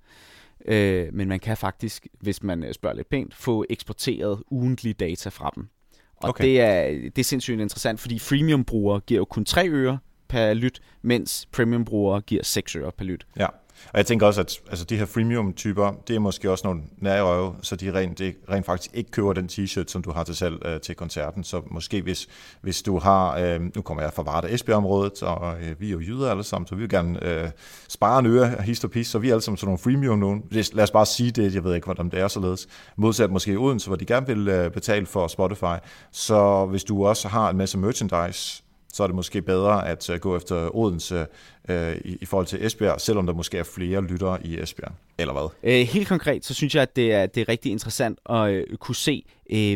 [0.66, 5.28] Øh, men man kan faktisk, hvis man øh, spørger lidt pænt, få eksporteret ugentlige data
[5.28, 5.68] fra dem.
[6.16, 6.44] Og okay.
[6.44, 10.80] det, er, det er sindssygt interessant, fordi freemium-brugere giver jo kun 3 øre per lyt,
[11.02, 13.26] mens premium-brugere giver 6 øre per lyt.
[13.38, 13.46] Ja.
[13.92, 17.54] Og jeg tænker også, at altså, de her freemium-typer, det er måske også nogle nærrøve,
[17.62, 20.66] så de rent, de rent faktisk ikke køber den t-shirt, som du har til salg
[20.66, 21.44] øh, til koncerten.
[21.44, 22.28] Så måske hvis,
[22.60, 26.00] hvis du har, øh, nu kommer jeg fra Varde Esbjerg-området, og øh, vi er jo
[26.00, 27.50] jyder alle sammen, så vi vil gerne øh,
[27.88, 30.18] spare en øre af hist og pis, så vi er alle sammen sådan nogle freemium
[30.18, 30.44] nogen.
[30.50, 32.68] Lad os bare sige det, jeg ved ikke, hvordan det er således.
[32.96, 35.76] Modsat måske i Odense, hvor de gerne vil øh, betale for Spotify.
[36.12, 38.62] Så hvis du også har en masse merchandise,
[38.92, 41.26] så er det måske bedre at øh, gå efter Odense
[41.68, 41.74] uh,
[42.04, 45.48] i, i forhold til Esbjerg, selvom der måske er flere lyttere i Esbjerg, eller hvad?
[45.62, 48.76] Øh, helt konkret, så synes jeg, at det er, det er rigtig interessant at øh,
[48.76, 49.24] kunne se,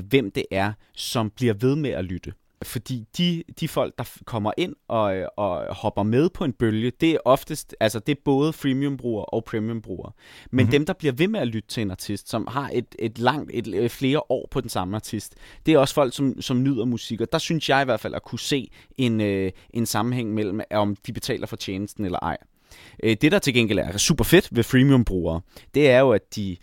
[0.08, 2.32] hvem det er, som bliver ved med at lytte
[2.64, 7.10] fordi de, de folk, der kommer ind og, og hopper med på en bølge, det
[7.10, 10.12] er oftest, altså det er både freemium-brugere og premium-brugere.
[10.50, 10.70] Men mm-hmm.
[10.70, 13.50] dem, der bliver ved med at lytte til en artist, som har et, et langt,
[13.54, 15.34] et, et, flere år på den samme artist,
[15.66, 17.20] det er også folk, som, som nyder musik.
[17.20, 20.60] Og der synes jeg i hvert fald at kunne se en, øh, en sammenhæng mellem,
[20.70, 22.36] om de betaler for tjenesten eller ej.
[23.02, 25.40] Øh, det, der til gengæld er super fedt ved freemium-brugere,
[25.74, 26.56] det er jo, at de,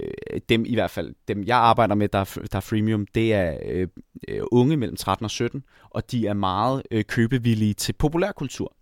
[0.00, 3.58] øh, dem i hvert fald, dem jeg arbejder med, der, der er freemium, det er
[4.28, 8.74] øh, unge mellem 13 og 17, og de er meget øh, købevillige til populærkultur.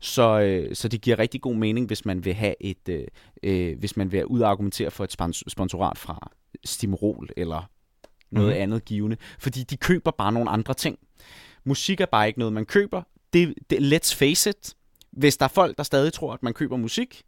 [0.00, 3.04] Så, øh, så det giver rigtig god mening, hvis man vil have et, øh,
[3.42, 5.12] øh hvis man vil ud og argumentere for et
[5.48, 6.30] sponsorat fra
[6.64, 7.70] Stimrol eller
[8.30, 8.62] noget mm.
[8.62, 10.98] andet givende, fordi de køber bare nogle andre ting.
[11.64, 13.02] Musik er bare ikke noget, man køber.
[13.32, 14.74] Det, det, let's face it,
[15.16, 17.22] hvis der er folk, der stadig tror, at man køber musik,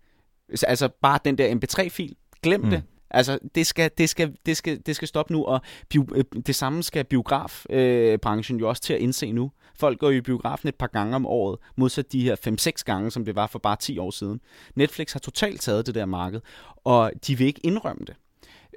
[0.62, 2.70] altså bare den der mp3-fil, glem mm.
[2.70, 2.83] det.
[3.11, 6.55] Altså, det skal, det skal, det skal, det skal stoppe nu, og bio, øh, det
[6.55, 9.51] samme skal biografbranchen øh, jo også til at indse nu.
[9.74, 12.37] Folk går jo i biografen et par gange om året, modsat de her
[12.81, 14.40] 5-6 gange, som det var for bare 10 år siden.
[14.74, 16.40] Netflix har totalt taget det der marked,
[16.85, 18.14] og de vil ikke indrømme det.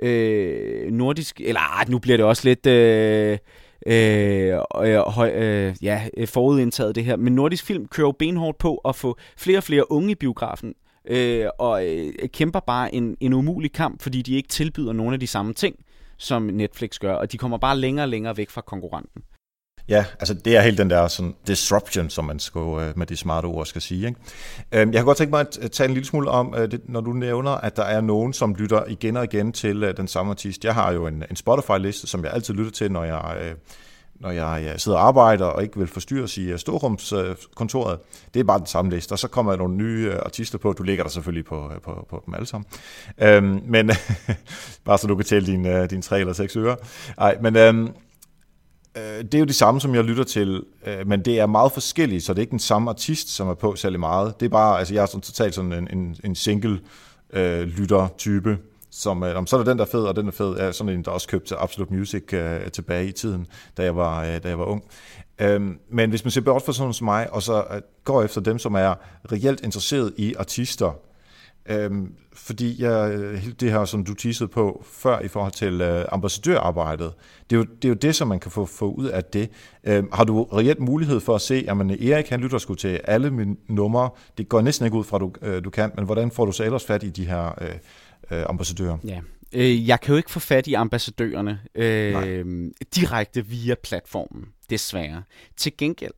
[0.07, 2.65] Øh, nordisk, eller ah, nu bliver det også lidt...
[2.65, 3.37] Øh,
[3.85, 7.15] Øh, øh, høj, øh, ja, øh, forudindtaget det her.
[7.15, 10.73] Men Nordisk Film kører jo benhårdt på at få flere og flere unge i biografen,
[11.07, 15.19] øh, og øh, kæmper bare en, en umulig kamp, fordi de ikke tilbyder nogle af
[15.19, 15.75] de samme ting,
[16.17, 19.23] som Netflix gør, og de kommer bare længere og længere væk fra konkurrenten.
[19.89, 23.17] Ja, altså det er helt den der sådan disruption, som man skal, øh, med de
[23.17, 24.07] smarte ord skal sige.
[24.07, 24.19] Ikke?
[24.71, 27.13] Øhm, jeg kan godt tænke mig at tage en lille smule om, øh, når du
[27.13, 30.65] nævner, at der er nogen, som lytter igen og igen til øh, den samme artist.
[30.65, 33.53] Jeg har jo en, en Spotify-liste, som jeg altid lytter til, når jeg,
[34.21, 37.99] når jeg sidder og arbejder og ikke vil forstyrres i storrumskontoret.
[38.33, 40.73] Det er bare den samme liste, og så kommer der nogle nye artister på.
[40.73, 42.65] Du ligger der selvfølgelig på, på, på dem alle sammen.
[43.17, 43.91] Øhm, men
[44.85, 46.77] bare så du kan tælle dine, dine tre eller seks øre.
[47.17, 47.55] Nej, men...
[47.55, 47.89] Øhm,
[48.97, 51.71] Øh, det er jo det samme, som jeg lytter til, øh, men det er meget
[51.71, 54.39] forskelligt, så det er ikke den samme artist, som er på særlig meget.
[54.39, 56.79] Det er bare, altså jeg er sådan totalt sådan en, en, en single
[57.33, 58.57] øh, lytter-type,
[58.91, 60.71] som, øh, om så er der den, der er fed, og den er fed, er
[60.71, 64.43] sådan en, der også købte Absolute Music øh, tilbage i tiden, da jeg var, øh,
[64.43, 64.83] da jeg var ung.
[65.39, 68.41] Øhm, men hvis man ser bort fra sådan som mig, og så øh, går efter
[68.41, 68.93] dem, som er
[69.31, 70.91] reelt interesseret i artister,
[71.69, 73.19] Øhm, fordi jeg,
[73.59, 77.13] det her, som du teasede på før i forhold til øh, ambassadørarbejdet,
[77.49, 79.49] det er, jo, det er jo det, som man kan få, få ud af det.
[79.83, 82.99] Øhm, har du reelt mulighed for at se, at man, Erik han lytter sgu til
[83.03, 86.05] alle mine numre, det går næsten ikke ud fra, at du, øh, du kan, men
[86.05, 87.69] hvordan får du så ellers fat i de her øh,
[88.31, 88.97] øh, ambassadører?
[89.03, 89.21] Ja.
[89.53, 95.23] Øh, jeg kan jo ikke få fat i ambassadørerne øh, direkte via platformen, desværre.
[95.57, 96.13] Til gengæld,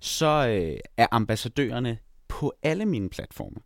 [0.00, 3.56] så øh, er ambassadørerne på alle mine platforme.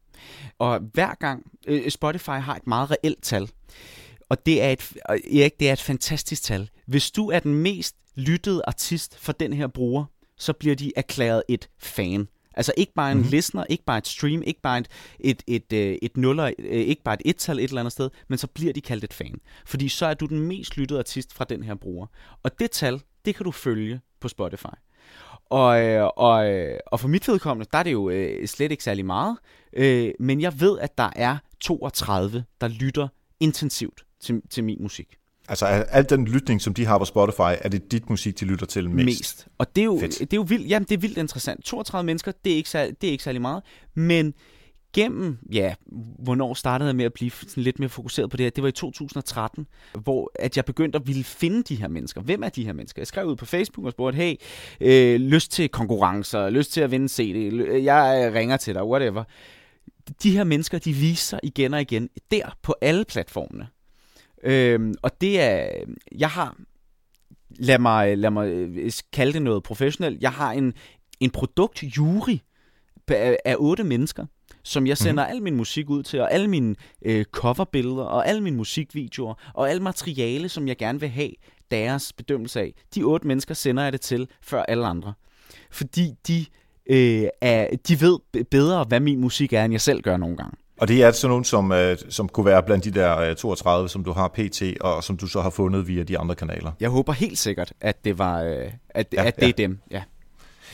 [0.59, 3.51] Og hver gang øh, Spotify har et meget reelt tal,
[4.29, 6.71] og det er et, Erik, det er et fantastisk tal.
[6.87, 10.05] Hvis du er den mest lyttede artist for den her bruger,
[10.37, 12.29] så bliver de erklæret et fan.
[12.55, 13.31] Altså ikke bare en mm-hmm.
[13.31, 14.89] listener, ikke bare et stream, ikke bare et,
[15.21, 18.47] et, et, et, et nuller, ikke bare et et-tal et eller andet sted, men så
[18.47, 19.41] bliver de kaldt et fan.
[19.67, 22.07] Fordi så er du den mest lyttede artist fra den her bruger.
[22.43, 24.75] Og det tal, det kan du følge på Spotify.
[25.51, 28.85] Og, øh, og, øh, og for mit vedkommende, der er det jo øh, slet ikke
[28.85, 29.37] særlig meget.
[29.73, 33.09] Øh, men jeg ved, at der er 32, der lytter
[33.41, 35.17] intensivt til, til min musik.
[35.49, 38.67] Altså al den lytning, som de har på Spotify, er det dit musik, de lytter
[38.67, 39.07] til mest?
[39.07, 39.47] Mest.
[39.59, 41.65] Og det er jo, det er jo vildt, jamen, det er vildt interessant.
[41.65, 43.63] 32 mennesker, det er, ikke særlig, det er ikke særlig meget.
[43.95, 44.35] Men
[44.93, 45.75] gennem, ja,
[46.19, 48.51] hvornår startede jeg med at blive sådan lidt mere fokuseret på det her?
[48.51, 49.67] Det var i 2013,
[50.03, 52.21] hvor at jeg begyndte at ville finde de her mennesker.
[52.21, 53.03] Hvem er de her mennesker?
[53.03, 54.35] Jeg skrev ud på Facebook og spurgte, hey,
[54.81, 57.37] øh, lyst til konkurrencer, lyst til at vinde CD,
[57.83, 59.25] jeg øh, ringer til dig, whatever.
[60.23, 63.69] De her mennesker, de viser igen og igen der på alle platformene.
[64.43, 65.71] Øhm, og det er,
[66.19, 66.57] jeg har,
[67.51, 70.75] lad mig, lad mig øh, kalde det noget professionelt, jeg har en,
[71.21, 72.39] en produktjury
[73.11, 74.27] øh, af otte mennesker,
[74.63, 75.31] som jeg sender mm.
[75.31, 79.71] al min musik ud til, og alle mine øh, coverbilleder, og alle mine musikvideoer, og
[79.71, 81.31] alt materiale, som jeg gerne vil have
[81.71, 82.75] deres bedømmelse af.
[82.95, 85.13] De otte mennesker sender jeg det til, før alle andre.
[85.71, 86.47] Fordi de,
[86.87, 90.57] øh, er, de ved bedre, hvad min musik er, end jeg selv gør nogle gange.
[90.81, 93.91] Og det er sådan nogen, som, øh, som kunne være blandt de der 32, øh,
[93.91, 96.73] som du har pt, og som du så har fundet via de andre kanaler.
[96.81, 99.49] Jeg håber helt sikkert, at det var øh, at, ja, at det ja.
[99.49, 99.79] er dem.
[99.91, 100.03] Ja.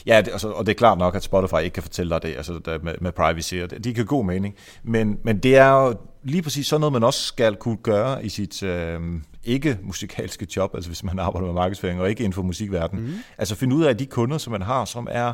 [0.06, 2.36] Ja, det, altså, og det er klart nok, at Spotify ikke kan fortælle dig det,
[2.36, 4.54] altså der, med, med privacy, og det, de kan god mening.
[4.82, 8.28] Men, men det er jo lige præcis sådan noget, man også skal kunne gøre i
[8.28, 9.00] sit øh,
[9.44, 13.04] ikke-musikalske job, altså hvis man arbejder med markedsføring og ikke inden for musikverdenen.
[13.04, 13.12] Mm.
[13.38, 15.32] Altså finde ud af de kunder, som man har, som er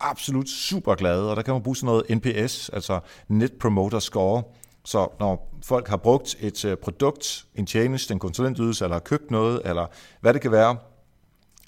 [0.00, 4.42] absolut super glade, og der kan man bruge sådan noget NPS, altså Net Promoter Score,
[4.84, 9.30] så når folk har brugt et uh, produkt, en tjeneste, en konsulentydelse, eller har købt
[9.30, 9.86] noget, eller
[10.20, 10.76] hvad det kan være,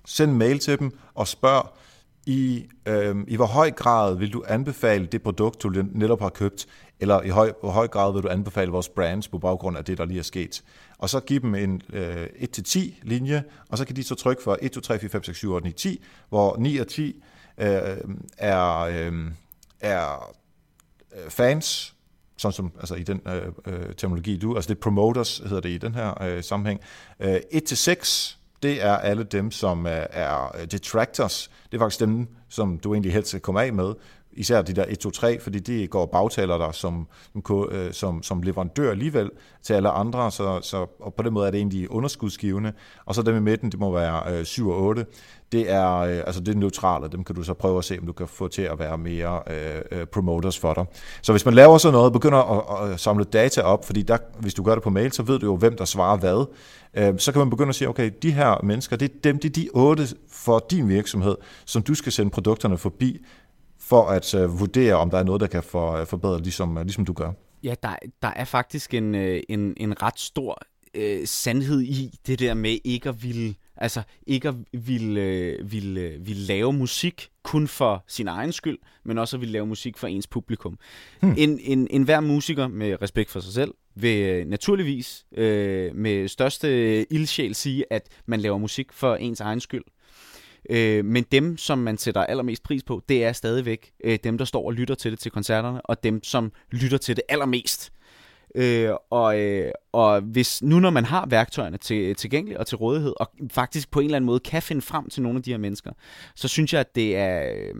[0.07, 1.69] Send en mail til dem og spørg,
[2.27, 6.67] i, øh, i hvor høj grad vil du anbefale det produkt, du netop har købt,
[7.01, 9.99] eller i høj, hvor høj grad vil du anbefale vores brands på baggrund af det,
[9.99, 10.63] der lige er sket.
[10.99, 14.59] Og så give dem en øh, 1-10 linje, og så kan de så trykke for
[14.63, 17.23] 1, 2, 3, 4, 5, 6, 7, 8, 9, 10, hvor 9 og 10
[17.59, 17.69] øh,
[18.39, 19.33] er, øhm, øh,
[19.81, 20.35] er
[21.29, 21.95] fans,
[22.37, 25.69] sådan som altså i den øh, øh, terminologi du, altså det er promoters hedder det
[25.69, 26.81] i den her øh, sammenhæng.
[27.21, 31.51] Øh, 1-6 det er alle dem, som øh, er øh, detractors.
[31.71, 33.95] Det er faktisk dem, som du egentlig helst skal komme af med.
[34.37, 37.09] Især de der 1, 2, 3, fordi de går bagtaler der som,
[37.71, 39.31] øh, som, som leverandør alligevel
[39.63, 42.73] til alle andre, så, så, og på den måde er det egentlig underskudsgivende.
[43.07, 45.07] Og så dem i midten, det må være øh, 7 og 8.
[45.53, 48.07] Det er, øh, altså det er neutrale, dem kan du så prøve at se, om
[48.07, 50.85] du kan få til at være mere øh, øh promoters for dig.
[51.23, 54.55] Så hvis man laver sådan noget, begynder at, at samle data op, fordi der, hvis
[54.55, 56.47] du gør det på mail, så ved du jo, hvem der svarer hvad.
[56.97, 59.49] Øh, så kan man begynde at sige, okay, de her mennesker, det er dem, det
[59.49, 63.25] er de otte for din virksomhed, som du skal sende produkterne forbi,
[63.79, 66.83] for at uh, vurdere, om der er noget, der kan for, uh, forbedre, ligesom, uh,
[66.83, 67.33] ligesom du gør.
[67.63, 70.63] Ja, der, der er faktisk en, en, en ret stor
[70.99, 76.17] uh, sandhed i det der med ikke at ville, altså ikke at ville, uh, ville,
[76.21, 80.07] ville lave musik kun for sin egen skyld, men også at ville lave musik for
[80.07, 80.79] ens publikum.
[81.21, 81.35] Hmm.
[81.39, 85.39] En, en, en hver musiker med respekt for sig selv vil naturligvis uh,
[85.97, 89.85] med største ildsjæl sige, at man laver musik for ens egen skyld.
[90.71, 94.45] Øh, men dem, som man sætter allermest pris på, det er stadigvæk øh, dem, der
[94.45, 97.93] står og lytter til det til koncerterne, og dem, som lytter til det allermest.
[98.55, 103.13] Øh, og, øh, og hvis nu når man har værktøjerne til, tilgængelige og til rådighed,
[103.21, 105.59] og faktisk på en eller anden måde kan finde frem til nogle af de her
[105.59, 105.91] mennesker,
[106.37, 107.53] så synes jeg, at det er...
[107.53, 107.75] Øh,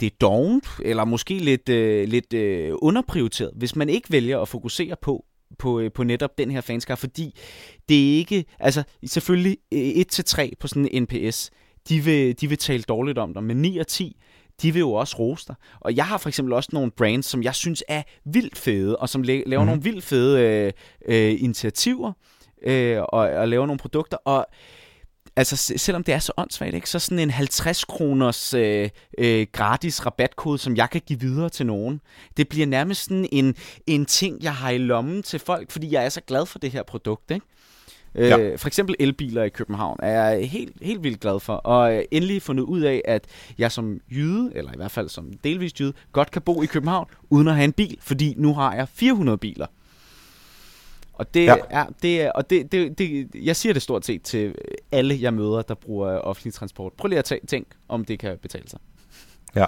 [0.00, 4.48] det er dovent, eller måske lidt, øh, lidt øh, underprioriteret, hvis man ikke vælger at
[4.48, 5.24] fokusere på,
[5.58, 7.38] på, øh, på netop den her fanskar, fordi
[7.88, 11.50] det er ikke, altså selvfølgelig øh, 1-3 på sådan en NPS,
[11.90, 13.42] de vil, de vil tale dårligt om dig.
[13.42, 14.16] Men 9 og 10,
[14.62, 15.54] de vil jo også rose dig.
[15.80, 19.08] Og jeg har for eksempel også nogle brands, som jeg synes er vildt fede, og
[19.08, 19.66] som laver mm.
[19.66, 20.72] nogle vildt fede øh,
[21.06, 22.12] øh, initiativer,
[22.62, 24.46] øh, og, og laver nogle produkter, og
[25.36, 30.06] altså selvom det er så åndssvagt, ikke, så sådan en 50 kroners øh, øh, gratis
[30.06, 32.00] rabatkode, som jeg kan give videre til nogen,
[32.36, 33.54] det bliver nærmest sådan en,
[33.86, 36.70] en ting, jeg har i lommen til folk, fordi jeg er så glad for det
[36.70, 37.46] her produkt, ikke?
[38.14, 38.38] Ja.
[38.38, 42.02] Øh, for eksempel elbiler i København er jeg helt, helt vildt glad for, og øh,
[42.10, 43.24] endelig fundet ud af, at
[43.58, 47.06] jeg som jyde, eller i hvert fald som delvist jyde, godt kan bo i København
[47.30, 49.66] uden at have en bil, fordi nu har jeg 400 biler.
[51.12, 51.56] Og det ja.
[51.70, 54.54] er, det er, og det, det, det, jeg siger det stort set til
[54.92, 56.92] alle, jeg møder, der bruger offentlig transport.
[56.92, 58.78] Prøv lige at tænke, om det kan betale sig.
[59.56, 59.64] Ja.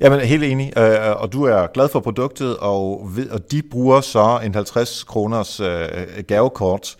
[0.00, 0.78] Jamen, helt enig.
[0.78, 5.04] Øh, og du er glad for produktet, og, ved, og de bruger så en 50
[5.04, 5.88] kroners øh,
[6.26, 6.96] gavekort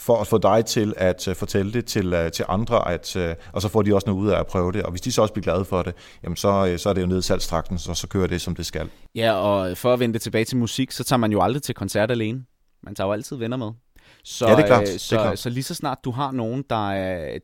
[0.00, 3.22] for at få dig til at uh, fortælle det til, uh, til andre, at, uh,
[3.52, 4.82] og så får de også noget ud af at prøve det.
[4.82, 7.06] Og hvis de så også bliver glade for det, jamen så, så er det jo
[7.06, 8.88] ned i salgstrakten, så, så kører det, som det skal.
[9.14, 12.10] Ja, og for at vende tilbage til musik, så tager man jo aldrig til koncert
[12.10, 12.44] alene.
[12.82, 13.70] Man tager jo altid venner med.
[14.24, 14.88] Så, ja, det er klart.
[14.88, 15.38] Så, det er klart.
[15.38, 16.88] så lige så snart du har nogen, der,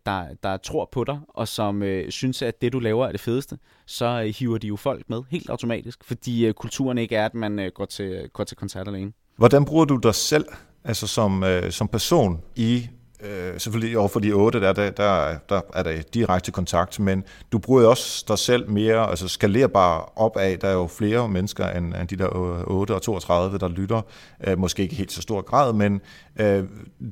[0.06, 3.20] der, der tror på dig, og som øh, synes, at det, du laver, er det
[3.20, 7.24] fedeste, så øh, hiver de jo folk med helt automatisk, fordi øh, kulturen ikke er,
[7.24, 9.12] at man øh, går, til, går til koncert alene.
[9.36, 10.46] Hvordan bruger du dig selv
[10.87, 12.88] altså som, øh, som person i
[13.20, 17.25] øh, selvfølgelig over for de otte, der, der, der, der er der direkte kontakt, men
[17.53, 21.29] du bruger jo også dig selv mere, altså skalerbar op af, der er jo flere
[21.29, 22.29] mennesker end, end de der
[22.66, 24.03] 8 og 32, der lytter,
[24.46, 26.01] øh, måske ikke helt så stor grad, men
[26.40, 26.64] øh,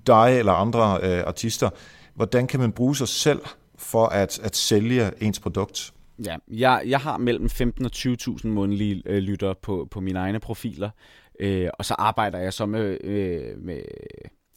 [0.06, 1.70] dig eller andre øh, artister,
[2.14, 3.40] hvordan kan man bruge sig selv
[3.78, 5.92] for at, at sælge ens produkt?
[6.24, 10.40] Ja, jeg, jeg har mellem 15 og 20.000 månedlige øh, lyttere på, på mine egne
[10.40, 10.90] profiler,
[11.40, 13.80] Øh, og så arbejder jeg så med, øh, med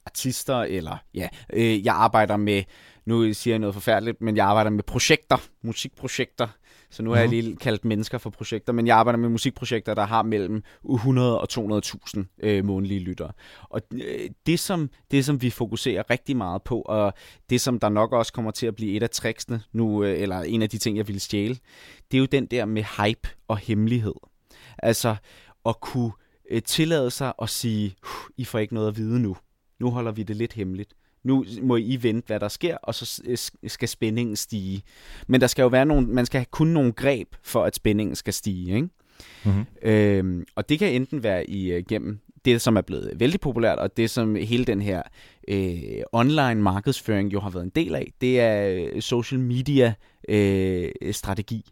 [0.06, 2.63] artister, eller ja, øh, jeg arbejder med,
[3.06, 6.48] nu siger jeg noget forfærdeligt, men jeg arbejder med projekter, musikprojekter.
[6.90, 7.32] Så nu har jeg mhm.
[7.32, 11.48] lige kaldt mennesker for projekter, men jeg arbejder med musikprojekter, der har mellem 100 og
[11.52, 13.32] 200.000 øh, månedlige lyttere.
[13.63, 17.13] Og øh, det, som, det, som vi fokuserer rigtig meget på, og
[17.50, 20.42] det, som der nok også kommer til at blive et af tricksene nu, øh, eller
[20.42, 21.58] en af de ting, jeg vil stjæle,
[22.12, 24.16] det er jo den der med hype og hemmelighed.
[24.78, 25.16] Altså
[25.66, 26.12] at kunne
[26.52, 27.96] øh, tillade sig at sige,
[28.38, 29.38] I får ikke noget at vide nu.
[29.80, 30.94] Nu holder vi det lidt hemmeligt.
[31.24, 33.38] Nu må I vente, hvad der sker, og så øh,
[33.70, 34.84] skal spændingen stige.
[35.28, 38.16] Men der skal jo være nogle, man skal have kun nogle greb, for at spændingen
[38.16, 38.76] skal stige.
[38.76, 38.90] Ikke?
[39.46, 39.66] Mm-hmm.
[39.82, 43.98] Øhm, og det kan enten være igennem øh, det, som er blevet vældig populært, og
[43.98, 45.02] det, som hele den her
[45.48, 49.94] øh, online markedsføring jo har været en del af, det er øh, social media
[50.30, 51.71] øh, strategi.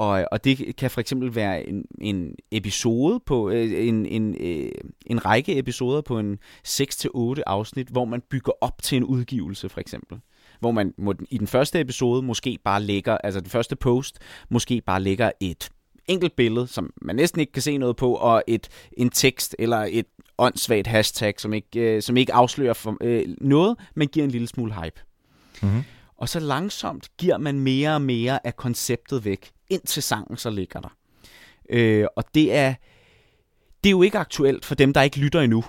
[0.00, 4.70] Og, og det kan for eksempel være en, en episode på øh, en, en, øh,
[5.06, 6.38] en række episoder på en
[6.68, 10.18] 6-8 afsnit, hvor man bygger op til en udgivelse for eksempel.
[10.60, 10.94] hvor man
[11.30, 15.68] i den første episode måske bare lægger, altså den første post, måske bare lægger et
[16.08, 19.86] enkelt billede, som man næsten ikke kan se noget på, og et en tekst eller
[19.90, 20.06] et
[20.38, 24.48] åndssvagt hashtag, som ikke, øh, som ikke afslører for, øh, noget, men giver en lille
[24.48, 25.00] smule hype.
[25.62, 25.82] Mm-hmm.
[26.16, 30.80] Og så langsomt giver man mere og mere af konceptet væk, indtil sangen så ligger
[30.80, 30.96] der.
[31.70, 32.74] Øh, og det er,
[33.84, 35.64] det er jo ikke aktuelt for dem, der ikke lytter endnu.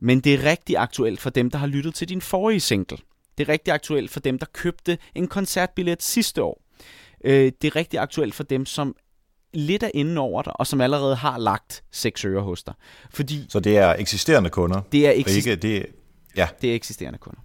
[0.00, 2.98] Men det er rigtig aktuelt for dem, der har lyttet til din forrige single.
[3.38, 6.62] Det er rigtig aktuelt for dem, der købte en koncertbillet sidste år.
[7.24, 8.96] Øh, det er rigtig aktuelt for dem, som
[9.54, 12.74] lidt er inde over dig, og som allerede har lagt seks øre hos dig.
[13.10, 14.80] Fordi Så det er eksisterende kunder?
[14.92, 15.86] Det er, eksist- ikke, det,
[16.36, 16.48] ja.
[16.62, 17.40] det er eksisterende kunder.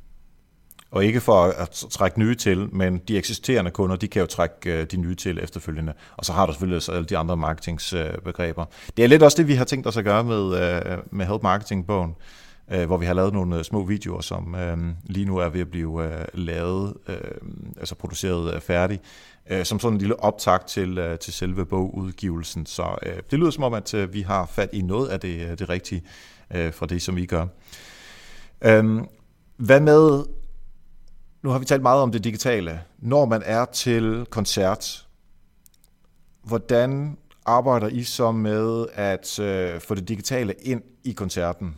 [0.92, 4.80] Og ikke for at trække nye til, men de eksisterende kunder, de kan jo trække
[4.80, 5.94] øh, de nye til efterfølgende.
[6.18, 8.66] Og så har du selvfølgelig også alle de andre marketingsbegreber.
[8.98, 11.44] Det er lidt også det, vi har tænkt os at gøre med, øh, med Help
[11.44, 12.16] Marketing-bogen,
[12.72, 14.56] øh, hvor vi har lavet nogle små videoer, som
[15.06, 16.94] lige nu er ved at blive lavet,
[17.78, 19.00] altså produceret færdig,
[19.64, 22.66] som sådan en lille optag til, til selve bogudgivelsen.
[22.66, 22.96] Så
[23.32, 26.04] det lyder som om, at vi har fat i noget af det, det rigtige
[26.52, 27.46] fra det, som I gør.
[28.62, 29.06] Øhm,
[29.58, 30.24] hvad med
[31.44, 32.82] nu har vi talt meget om det digitale.
[33.00, 35.08] Når man er til koncert,
[36.44, 41.76] hvordan arbejder I så med at øh, få det digitale ind i koncerten?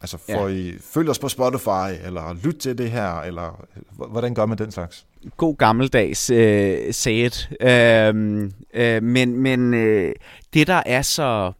[0.00, 0.54] Altså får ja.
[0.54, 3.66] I følge os på Spotify, eller lyt til det her, eller
[4.10, 5.06] hvordan gør man den slags?
[5.36, 10.14] God gammeldags øh, sagde øh, øh, men men øh,
[10.54, 11.52] det der er så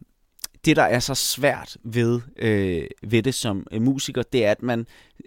[0.65, 4.61] det, der er så svært ved, øh, ved det som øh, musiker, det er, at
[4.61, 4.79] man,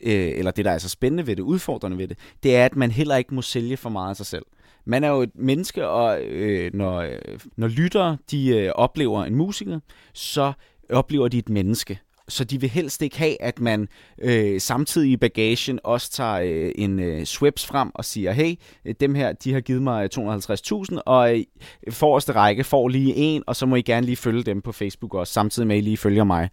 [0.03, 2.77] øh, eller det, der er så spændende ved det, udfordrende ved det, det er, at
[2.77, 4.47] man heller ikke må sælge for meget af sig selv.
[4.85, 7.19] Man er jo et menneske, og øh, når, øh,
[7.57, 9.81] når lyttere de øh, oplever en musiker,
[10.13, 10.53] så
[10.91, 13.89] oplever de et menneske så de vil helst ikke have, at man
[14.23, 18.55] øh, samtidig i bagagen også tager øh, en øh, Swips frem og siger, hey,
[19.01, 21.45] dem her, de har givet mig 250.000, og øh,
[21.91, 25.15] forreste række får lige en, og så må I gerne lige følge dem på Facebook
[25.15, 26.51] også, samtidig med, at I lige følger mig.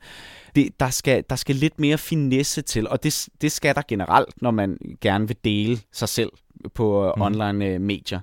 [0.55, 4.41] Det, der, skal, der skal lidt mere finesse til, og det, det skal der generelt,
[4.41, 6.29] når man gerne vil dele sig selv
[6.73, 7.21] på øh, mm.
[7.21, 8.19] online øh, medier.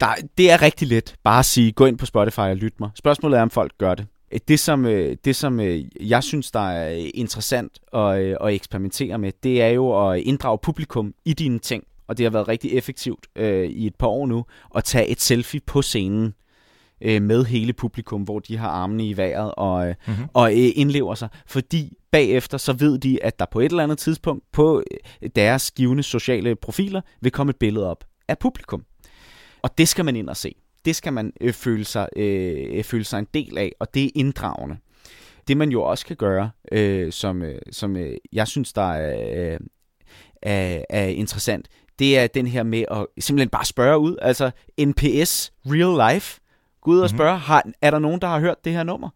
[0.00, 2.90] Der, det er rigtig let bare at sige, gå ind på Spotify og lyt mig.
[2.94, 4.06] Spørgsmålet er, om folk gør det.
[4.48, 9.18] Det som, øh, det, som øh, jeg synes, der er interessant at, øh, at eksperimentere
[9.18, 11.84] med, det er jo at inddrage publikum i dine ting.
[12.08, 14.44] Og det har været rigtig effektivt øh, i et par år nu,
[14.76, 16.34] at tage et selfie på scenen
[17.00, 20.24] øh, med hele publikum, hvor de har armene i vejret og, mm-hmm.
[20.34, 21.28] og øh, indlever sig.
[21.46, 24.82] Fordi bagefter så ved de, at der på et eller andet tidspunkt på
[25.36, 28.84] deres givende sociale profiler vil komme et billede op af publikum.
[29.62, 30.54] Og det skal man ind og se
[30.84, 34.10] det skal man øh, føle, sig, øh, føle sig en del af, og det er
[34.14, 34.76] inddragende.
[35.48, 39.52] Det man jo også kan gøre, øh, som, øh, som øh, jeg synes, der er,
[39.52, 39.58] øh,
[40.42, 41.68] er, er interessant,
[41.98, 44.16] det er den her med at simpelthen bare spørge ud.
[44.22, 44.50] Altså
[44.80, 46.40] NPS, real life.
[46.80, 47.16] Gå ud og mhm.
[47.16, 49.08] spørge, har, er der nogen, der har hørt det her nummer?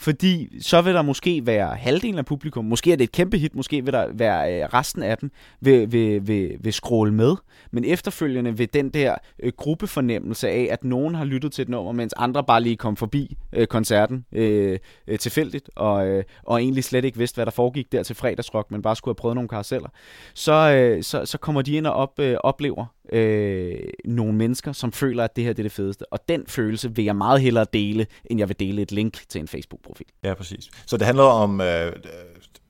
[0.00, 3.54] Fordi så vil der måske være halvdelen af publikum, måske er det et kæmpe hit,
[3.54, 5.30] måske vil der være øh, resten af dem,
[5.60, 7.36] vil, vil, vil, vil scrolle med.
[7.70, 11.92] Men efterfølgende vil den der øh, gruppefornemmelse af, at nogen har lyttet til et nummer,
[11.92, 16.84] mens andre bare lige kom forbi øh, koncerten øh, øh, tilfældigt, og, øh, og egentlig
[16.84, 19.48] slet ikke vidste, hvad der foregik der til fredagsrock, men bare skulle have prøvet nogle
[19.48, 19.88] karuseller,
[20.34, 24.92] så, øh, så, så kommer de ind og op, øh, oplever øh, nogle mennesker, som
[24.92, 26.12] føler, at det her det er det fedeste.
[26.12, 29.40] Og den følelse vil jeg meget hellere dele, end jeg vil dele et link til
[29.40, 30.06] en Facebook-profil.
[30.24, 30.70] Ja, præcis.
[30.86, 31.92] Så det handler om øh,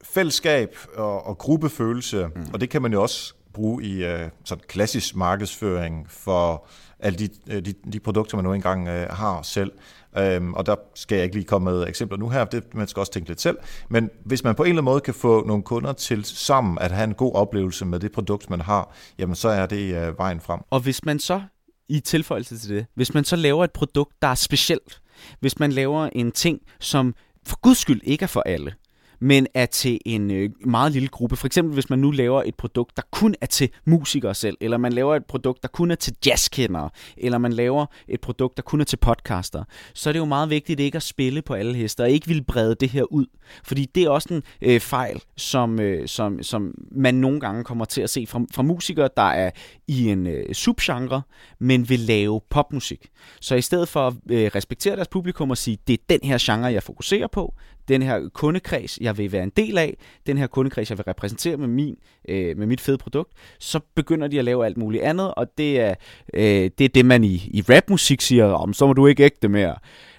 [0.04, 2.46] fællesskab og, og gruppefølelse, mm.
[2.52, 6.66] og det kan man jo også bruge i øh, sådan klassisk markedsføring for
[7.02, 9.72] alle de, øh, de, de produkter, man nu engang øh, har selv.
[10.18, 13.00] Øhm, og der skal jeg ikke lige komme med eksempler nu her, det, man skal
[13.00, 13.58] også tænke lidt selv.
[13.88, 16.90] Men hvis man på en eller anden måde kan få nogle kunder til sammen at
[16.90, 20.40] have en god oplevelse med det produkt, man har, jamen så er det øh, vejen
[20.40, 20.60] frem.
[20.70, 21.42] Og hvis man så,
[21.88, 25.00] i tilføjelse til det, hvis man så laver et produkt, der er specielt,
[25.40, 27.14] hvis man laver en ting, som
[27.46, 28.74] for guds skyld ikke er for alle,
[29.20, 31.36] men er til en øh, meget lille gruppe.
[31.36, 34.76] For eksempel hvis man nu laver et produkt, der kun er til musikere selv, eller
[34.76, 38.62] man laver et produkt, der kun er til jazzkendere, eller man laver et produkt, der
[38.62, 39.64] kun er til podcaster,
[39.94, 42.44] så er det jo meget vigtigt ikke at spille på alle hester, og ikke vil
[42.44, 43.26] brede det her ud.
[43.64, 47.84] Fordi det er også en øh, fejl, som, øh, som, som man nogle gange kommer
[47.84, 49.50] til at se fra, fra musikere, der er
[49.88, 51.22] i en øh, subgenre,
[51.58, 53.08] men vil lave popmusik.
[53.40, 56.38] Så i stedet for at øh, respektere deres publikum og sige, det er den her
[56.40, 57.54] genre, jeg fokuserer på,
[57.88, 61.56] den her kundekreds, jeg vil være en del af, den her kundekreds, jeg vil repræsentere
[61.56, 61.96] med, min,
[62.28, 65.80] øh, med mit fede produkt, så begynder de at lave alt muligt andet, og det
[65.80, 65.94] er,
[66.34, 69.48] øh, det, er det, man i, i rapmusik siger, om så må du ikke ægte
[69.48, 69.74] mere.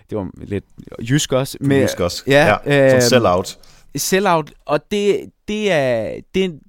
[0.09, 0.65] Det var lidt
[1.01, 1.57] jysk også.
[1.61, 2.57] Med, jysk også, ja.
[2.65, 3.59] ja som øh, sell-out.
[3.95, 6.59] Sell-out, og det, det, er, det,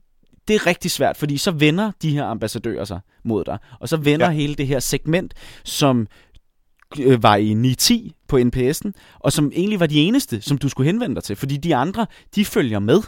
[0.48, 3.96] det er rigtig svært, fordi så vender de her ambassadører sig mod dig, og så
[3.96, 4.32] vender ja.
[4.32, 5.34] hele det her segment,
[5.64, 6.06] som
[7.00, 10.86] øh, var i 9-10 på NPS'en, og som egentlig var de eneste, som du skulle
[10.86, 13.02] henvende dig til, fordi de andre, de følger med.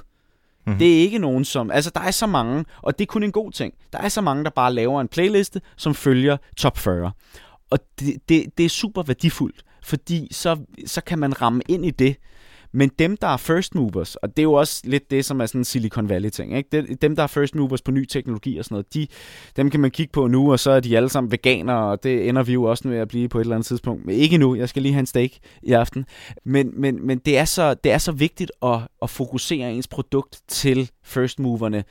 [0.67, 0.79] Mm-hmm.
[0.79, 1.71] Det er ikke nogen som...
[1.71, 3.75] Altså, der er så mange, og det er kun en god ting.
[3.93, 7.13] Der er så mange, der bare laver en playliste, som følger top 40.
[7.71, 10.57] Og det, det, det er super værdifuldt, fordi så,
[10.87, 12.17] så kan man ramme ind i det,
[12.75, 15.47] men dem, der er first movers, og det er jo også lidt det, som er
[15.47, 16.97] sådan en Silicon Valley-ting, ikke?
[17.03, 19.07] dem, der er first movers på ny teknologi og sådan noget, de,
[19.57, 22.29] dem kan man kigge på nu, og så er de alle sammen veganere, og det
[22.29, 24.07] ender vi jo også med at blive på et eller andet tidspunkt.
[24.07, 25.31] Men ikke nu, jeg skal lige have en steak
[25.63, 26.07] i aften.
[26.45, 30.41] Men, men, men det, er så, det er så vigtigt at, at fokusere ens produkt
[30.49, 31.85] til first moverne,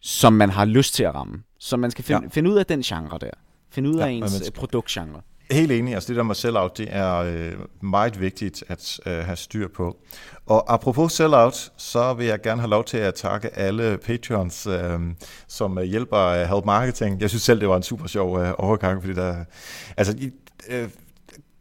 [0.00, 1.42] som man har lyst til at ramme.
[1.58, 2.28] Så man skal finde, ja.
[2.28, 3.30] finde ud af den genre der.
[3.70, 4.52] Finde ud ja, af ens skal...
[4.52, 5.20] produktgenre.
[5.50, 5.94] Helt enig.
[5.94, 9.96] Altså det der med sellout, det er øh, meget vigtigt at øh, have styr på.
[10.46, 15.00] Og apropos sellout, så vil jeg gerne have lov til at takke alle patrons, øh,
[15.48, 17.20] som øh, hjælper øh, Help Marketing.
[17.20, 19.44] Jeg synes selv, det var en super sjov øh, overgang, fordi der...
[19.96, 20.30] Altså,
[20.68, 20.88] øh,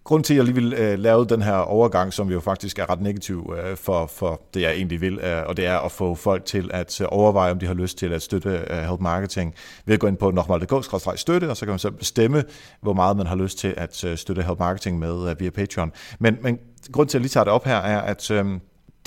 [0.08, 2.90] grund til, at jeg lige vil øh, lave den her overgang, som jo faktisk er
[2.90, 6.16] ret negativ øh, for, for det, jeg egentlig vil, øh, og det er at få
[6.16, 9.54] folk til at øh, overveje, om de har lyst til at støtte øh, Help Marketing
[9.86, 12.44] ved at gå ind på nokmal.dk støtte, og så kan man så bestemme,
[12.82, 15.92] hvor meget man har lyst til at øh, støtte Help Marketing med øh, via Patreon.
[16.20, 16.60] Men, men
[16.92, 18.46] grund til, at jeg lige tager det op her, er, at øh,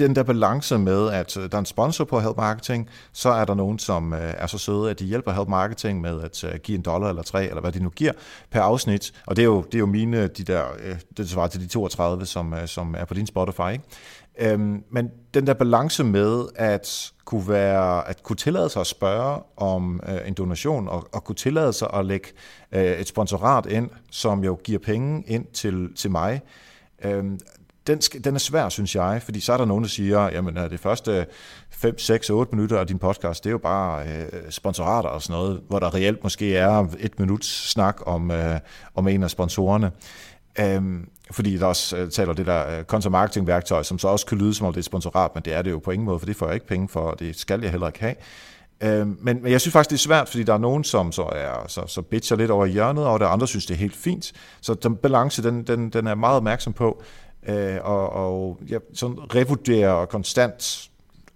[0.01, 3.45] den der balance med, at øh, der er en sponsor på Help Marketing, så er
[3.45, 6.55] der nogen, som øh, er så søde, at de hjælper Help Marketing med at øh,
[6.63, 8.13] give en dollar eller tre, eller hvad de nu giver
[8.51, 9.13] per afsnit.
[9.27, 10.65] Og det er jo, det er jo mine, de der,
[11.17, 13.73] det svarer til de 32, som, som er på din Spotify.
[13.73, 13.85] Ikke?
[14.39, 19.43] Øhm, men den der balance med at kunne være, at kunne tillade sig at spørge
[19.57, 22.29] om øh, en donation, og, og kunne tillade sig at lægge
[22.73, 26.41] øh, et sponsorat ind, som jo giver penge ind til, til mig,
[27.05, 27.41] øhm,
[27.87, 30.81] den, den er svær, synes jeg, fordi så er der nogen, der siger, jamen det
[30.81, 31.27] første
[31.71, 35.41] 5, 6, 8 minutter af din podcast, det er jo bare øh, sponsorater og sådan
[35.41, 38.61] noget, hvor der reelt måske er et minuts snak om, øh,
[38.95, 39.91] om en af sponsorerne.
[40.59, 44.39] Øhm, fordi der også øh, taler det der øh, content værktøj, som så også kan
[44.39, 46.27] lyde som om det er sponsorat, men det er det jo på ingen måde, for
[46.27, 48.15] det får jeg ikke penge for, og det skal jeg heller ikke have.
[48.83, 51.23] Øhm, men, men jeg synes faktisk, det er svært, fordi der er nogen, som så,
[51.23, 54.33] er, så, så bitcher lidt over hjørnet, og der andre, synes, det er helt fint.
[54.61, 57.03] Så den balance, den, den, den er meget opmærksom på
[57.49, 60.91] øh, og, og jeg sådan revurderer konstant,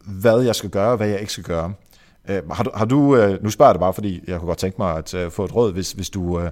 [0.06, 1.74] hvad jeg skal gøre, og hvad jeg ikke skal gøre.
[2.28, 4.58] Øh, har du, har du øh, nu spørger jeg dig bare, fordi jeg kunne godt
[4.58, 6.50] tænke mig at øh, få et råd, hvis, hvis du, øh,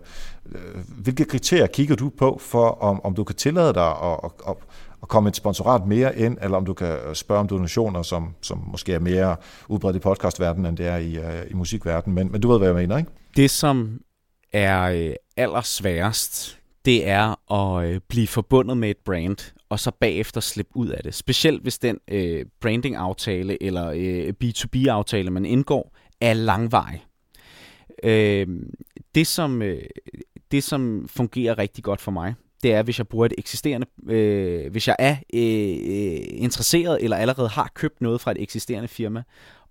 [0.52, 4.30] øh, hvilke kriterier kigger du på for, om, om du kan tillade dig at, at,
[4.48, 4.56] at,
[5.02, 8.64] at komme et sponsorat mere ind, eller om du kan spørge om donationer, som, som
[8.66, 9.36] måske er mere
[9.68, 12.68] udbredt i podcastverdenen, end det er i, øh, i musikverdenen, men, men du ved, hvad
[12.68, 13.10] jeg mener, ikke?
[13.36, 14.00] Det, som
[14.52, 20.40] er øh, allersværest det er at øh, blive forbundet med et brand, og så bagefter
[20.40, 21.14] slippe ud af det.
[21.14, 27.04] Specielt hvis den øh, branding-aftale eller øh, B2B-aftale, man indgår, er langvarig.
[28.04, 28.46] Øh,
[29.14, 29.82] det, som, øh,
[30.50, 34.70] det, som fungerer rigtig godt for mig, det er, hvis jeg bruger et eksisterende, øh,
[34.70, 39.22] hvis jeg er øh, øh interesseret eller allerede har købt noget fra et eksisterende firma,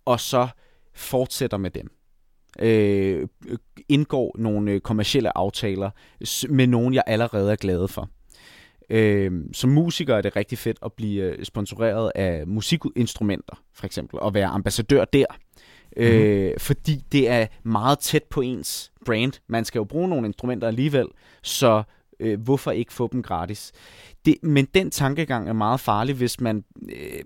[0.05, 0.47] og så
[0.93, 1.91] fortsætter med dem
[2.59, 3.27] øh,
[3.89, 5.89] indgår nogle øh, kommercielle aftaler
[6.49, 8.09] med nogen, jeg allerede er glad for.
[8.89, 14.19] Øh, som musiker er det rigtig fedt at blive øh, sponsoreret af musikinstrumenter, for eksempel,
[14.19, 15.25] og være ambassadør der.
[15.97, 16.13] Mm-hmm.
[16.13, 19.33] Øh, fordi det er meget tæt på ens brand.
[19.47, 21.07] Man skal jo bruge nogle instrumenter alligevel,
[21.43, 21.83] så
[22.21, 23.71] øh, hvorfor ikke få dem gratis?
[24.25, 27.23] Det, men den tankegang er meget farlig, hvis man øh,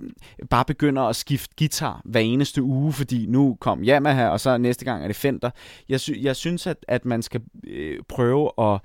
[0.50, 4.86] bare begynder at skifte guitar hver eneste uge, fordi nu kom Yamaha, og så næste
[4.86, 5.50] gang er det Fender.
[5.90, 8.80] Jeg, sy- jeg synes, at, at man skal øh, prøve at,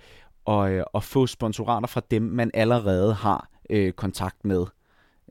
[0.44, 4.64] og, øh, at få sponsorater fra dem, man allerede har øh, kontakt med.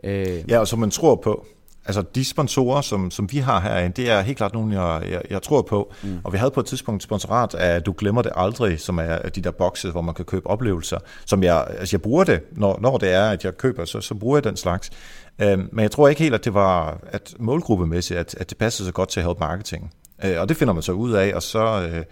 [0.03, 0.43] Øh.
[0.49, 1.45] Ja, og som man tror på
[1.85, 5.21] altså de sponsorer, som, som vi har herinde, det er helt klart nogen, jeg, jeg,
[5.29, 5.93] jeg tror på.
[6.03, 6.19] Mm.
[6.23, 9.41] Og vi havde på et tidspunkt sponsorat af Du glemmer det aldrig, som er de
[9.41, 12.97] der bokse, hvor man kan købe oplevelser, som jeg, altså jeg bruger det, når, når
[12.97, 14.89] det er, at jeg køber, så, så bruger jeg den slags.
[15.41, 18.87] Øhm, men jeg tror ikke helt, at det var at målgruppemæssigt, at, at det passede
[18.87, 19.91] så godt til help marketing.
[20.23, 22.03] Øh, og det finder man så ud af, og så, øh,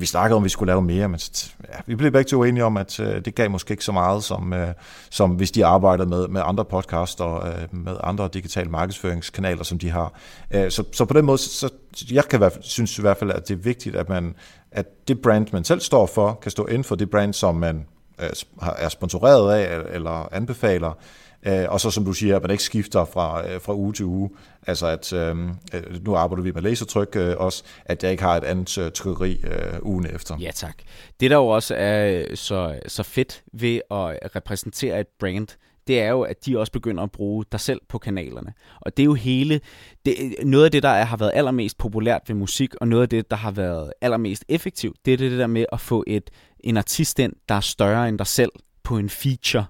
[0.00, 1.20] vi snakkede om, at vi skulle lave mere, men
[1.68, 4.24] ja, vi blev begge to enige om, at øh, det gav måske ikke så meget,
[4.24, 4.68] som, øh,
[5.10, 9.90] som hvis de arbejdede med, med andre podcaster, øh, med andre digitale markedsføringskanaler, som de
[9.90, 10.12] har.
[10.50, 11.70] Øh, så, så på den måde, så,
[12.10, 14.34] jeg kan være, synes i hvert fald, at det er vigtigt, at, man,
[14.70, 17.86] at det brand, man selv står for, kan stå inden for det brand, som man
[18.20, 18.30] øh,
[18.76, 20.98] er sponsoreret af eller anbefaler,
[21.46, 24.04] Øh, og så som du siger, at man ikke skifter fra, øh, fra uge til
[24.04, 24.30] uge.
[24.66, 28.36] Altså at øhm, øh, nu arbejder vi med lasertryk øh, også, at jeg ikke har
[28.36, 30.36] et andet øh, trykkeri øh, ugen efter.
[30.40, 30.74] Ja tak.
[31.20, 35.48] Det der jo også er øh, så, så fedt ved at øh, repræsentere et brand,
[35.86, 38.52] det er jo, at de også begynder at bruge dig selv på kanalerne.
[38.80, 39.60] Og det er jo hele,
[40.04, 43.08] det, noget af det, der er, har været allermest populært ved musik, og noget af
[43.08, 46.30] det, der har været allermest effektivt, det er det der med at få et,
[46.60, 49.64] en artist ind, der er større end dig selv på en feature.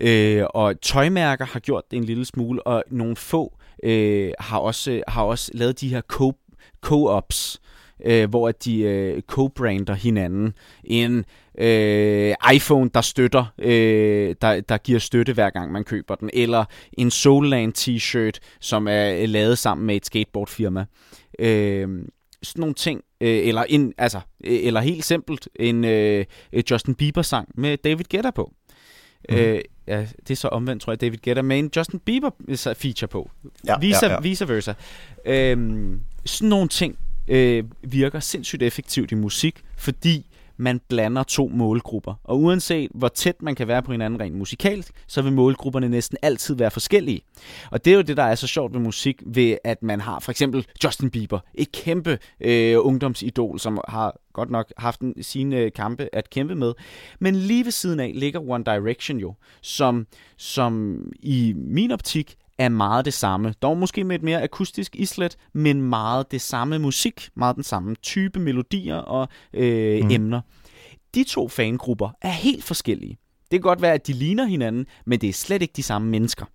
[0.00, 5.02] Øh, og tøjmærker har gjort det en lille smule, og nogle få øh, har, også,
[5.08, 6.54] har også lavet de her co-
[6.86, 7.58] co-ops,
[8.04, 10.54] øh, hvor de øh, co-brander hinanden.
[10.84, 11.24] En
[11.58, 16.64] øh, iPhone, der støtter, øh, der, der giver støtte hver gang man køber den, eller
[16.92, 20.84] en Soulland t-shirt, som er lavet sammen med et skateboardfirma.
[21.38, 21.88] Øh,
[22.42, 26.24] sådan nogle ting, øh, eller, en, altså, øh, eller helt simpelt en øh,
[26.70, 28.52] Justin Bieber-sang med David Guetta på.
[29.30, 29.36] Mm.
[29.36, 32.30] Øh, ja, det er så omvendt, tror jeg, David Guetta med en Justin Bieber
[32.74, 33.30] feature på.
[33.66, 34.20] Ja, vice, ja, ja.
[34.20, 34.72] vice versa.
[35.24, 35.56] Øh,
[36.24, 40.26] sådan nogle ting øh, virker sindssygt effektivt i musik, fordi
[40.58, 42.14] man blander to målgrupper.
[42.24, 46.18] Og uanset hvor tæt man kan være på hinanden rent musikalt, så vil målgrupperne næsten
[46.22, 47.20] altid være forskellige.
[47.70, 50.20] Og det er jo det, der er så sjovt ved musik, ved at man har
[50.20, 55.56] for eksempel Justin Bieber, et kæmpe øh, ungdomsidol, som har godt nok haft en, sine
[55.56, 56.72] øh, kampe at kæmpe med.
[57.18, 60.06] Men lige ved siden af ligger One Direction jo, som,
[60.36, 63.54] som i min optik er meget det samme.
[63.62, 67.94] Dog måske med et mere akustisk islet, men meget det samme musik, meget den samme
[67.94, 70.10] type melodier og øh, mm.
[70.10, 70.40] emner.
[71.14, 73.18] De to fangrupper er helt forskellige.
[73.40, 76.08] Det kan godt være, at de ligner hinanden, men det er slet ikke de samme
[76.08, 76.46] mennesker.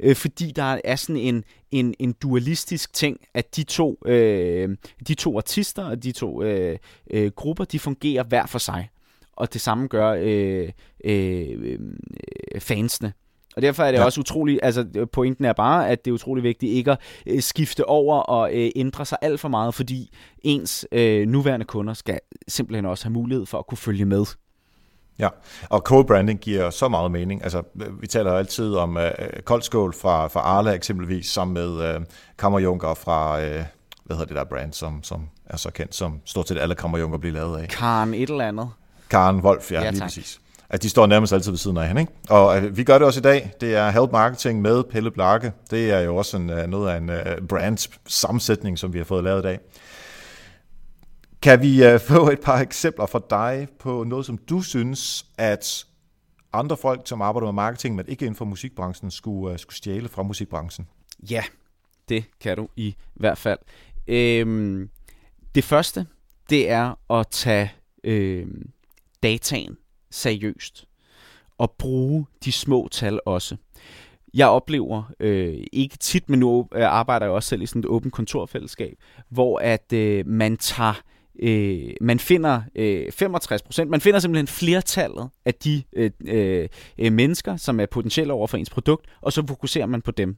[0.00, 4.76] Øh, fordi der er sådan en, en, en dualistisk ting, at de to, øh,
[5.08, 6.78] de to artister og de to øh,
[7.10, 8.88] øh, grupper, de fungerer hver for sig.
[9.32, 10.68] Og det samme gør øh,
[11.04, 11.78] øh,
[12.54, 13.12] øh, fansene.
[13.58, 14.04] Og derfor er det ja.
[14.04, 17.84] også utroligt, altså pointen er bare, at det er utrolig vigtigt ikke at øh, skifte
[17.84, 20.10] over og øh, ændre sig alt for meget, fordi
[20.42, 24.24] ens øh, nuværende kunder skal simpelthen også have mulighed for at kunne følge med.
[25.18, 25.28] Ja,
[25.70, 27.42] og co-branding giver så meget mening.
[27.42, 27.62] Altså,
[28.00, 29.02] vi taler altid om uh,
[29.44, 32.02] koldskål fra, fra Arla eksempelvis, sammen med uh,
[32.38, 33.42] Kammerjunker fra, uh,
[34.04, 37.18] hvad hedder det der brand, som, som er så kendt, som stort set alle Kammerjunker
[37.18, 37.68] bliver lavet af.
[37.68, 38.70] Karen et eller andet.
[39.10, 40.40] Karen Wolf, ja, ja lige præcis
[40.70, 42.00] at de står nærmest altid ved siden af hende.
[42.00, 42.12] Ikke?
[42.30, 43.52] Og øh, vi gør det også i dag.
[43.60, 45.52] Det er Help Marketing med Pelle Blakke.
[45.70, 49.04] Det er jo også en, øh, noget af en uh, brand sammensætning, som vi har
[49.04, 49.58] fået lavet i dag.
[51.42, 55.84] Kan vi få et par eksempler fra dig på noget, som du synes, at
[56.52, 60.22] andre folk, som arbejder med marketing, men ikke inden for musikbranchen, skulle, skulle stjæle fra
[60.22, 60.88] musikbranchen?
[61.30, 61.42] Ja,
[62.08, 63.58] det kan du i hvert fald.
[64.06, 64.90] Øhm,
[65.54, 66.06] det første,
[66.50, 67.72] det er at tage
[68.04, 68.70] øhm,
[69.22, 69.76] dataen
[70.10, 70.88] seriøst
[71.58, 73.56] og bruge de små tal også.
[74.34, 77.86] Jeg oplever øh, ikke tit, men nu øh, arbejder jeg også selv i sådan et
[77.86, 78.98] åbent kontorfællesskab,
[79.28, 81.02] hvor at øh, man tager
[81.38, 87.12] øh, man finder øh, 65 procent, man finder simpelthen flertallet af de øh, øh, øh,
[87.12, 90.36] mennesker, som er potentielle over for ens produkt, og så fokuserer man på dem.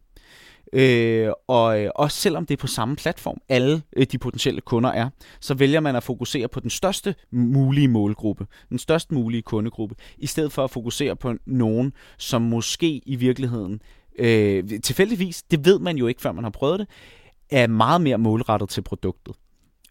[0.72, 4.90] Øh, og øh, også selvom det er på samme platform, alle øh, de potentielle kunder
[4.90, 5.10] er,
[5.40, 10.26] så vælger man at fokusere på den største mulige målgruppe, den største mulige kundegruppe, i
[10.26, 13.82] stedet for at fokusere på nogen, som måske i virkeligheden,
[14.18, 16.88] øh, tilfældigvis, det ved man jo ikke, før man har prøvet det,
[17.50, 19.34] er meget mere målrettet til produktet.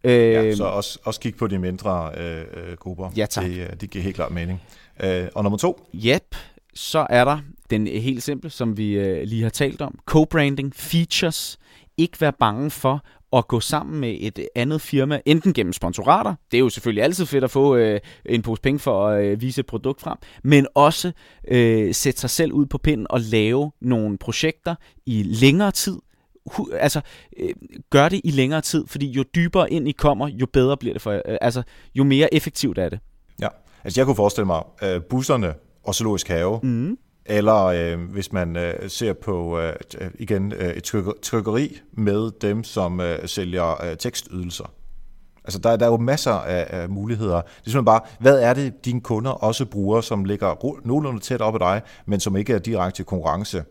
[0.03, 3.11] Øh, ja, så også, også kig på de mindre øh, øh grupper.
[3.17, 3.45] Ja, tak.
[3.45, 4.61] Det, det giver helt klart mening.
[5.03, 5.89] Øh, og nummer to?
[5.95, 6.35] Yep,
[6.79, 9.99] så er der den helt simple, som vi øh, lige har talt om.
[10.11, 11.59] Co-branding, features.
[11.97, 16.57] Ikke være bange for at gå sammen med et andet firma, enten gennem sponsorater, det
[16.57, 19.59] er jo selvfølgelig altid fedt at få øh, en pose penge for at øh, vise
[19.59, 21.11] et produkt frem, men også
[21.47, 24.75] øh, sætte sig selv ud på pinden og lave nogle projekter
[25.05, 25.97] i længere tid,
[26.73, 27.01] altså
[27.39, 27.53] øh,
[27.89, 31.01] gør det i længere tid, fordi jo dybere ind I kommer, jo bedre bliver det
[31.01, 31.63] for øh, altså
[31.95, 32.99] jo mere effektivt er det.
[33.41, 33.47] Ja,
[33.83, 35.53] altså jeg kunne forestille mig, øh, busserne
[35.83, 36.97] og Zoologisk Have, mm.
[37.25, 39.73] eller øh, hvis man øh, ser på øh,
[40.19, 40.83] igen øh, et
[41.21, 44.73] trykkeri med dem, som øh, sælger øh, tekstydelser.
[45.43, 47.41] Altså der, der er jo masser af, af muligheder.
[47.41, 51.41] Det er simpelthen bare, hvad er det, dine kunder også bruger, som ligger nogenlunde tæt
[51.41, 53.63] op ad dig, men som ikke er direkte konkurrence?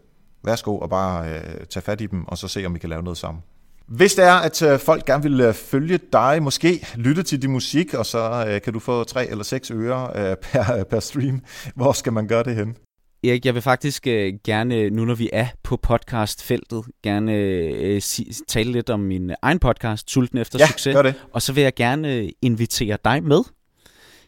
[0.44, 3.02] Værsgo og bare øh, tage fat i dem, og så se, om vi kan lave
[3.02, 3.42] noget sammen.
[3.88, 7.50] Hvis det er, at øh, folk gerne vil øh, følge dig, måske lytte til din
[7.50, 10.10] musik, og så øh, kan du få tre eller seks øre
[10.42, 11.40] per, per stream,
[11.74, 12.76] hvor skal man gøre det hen?
[13.24, 18.32] Erik, jeg vil faktisk øh, gerne, nu når vi er på podcastfeltet, gerne øh, si,
[18.48, 20.94] tale lidt om min egen podcast, Sulten efter ja, succes.
[20.94, 21.14] Gør det.
[21.32, 23.42] Og så vil jeg gerne invitere dig med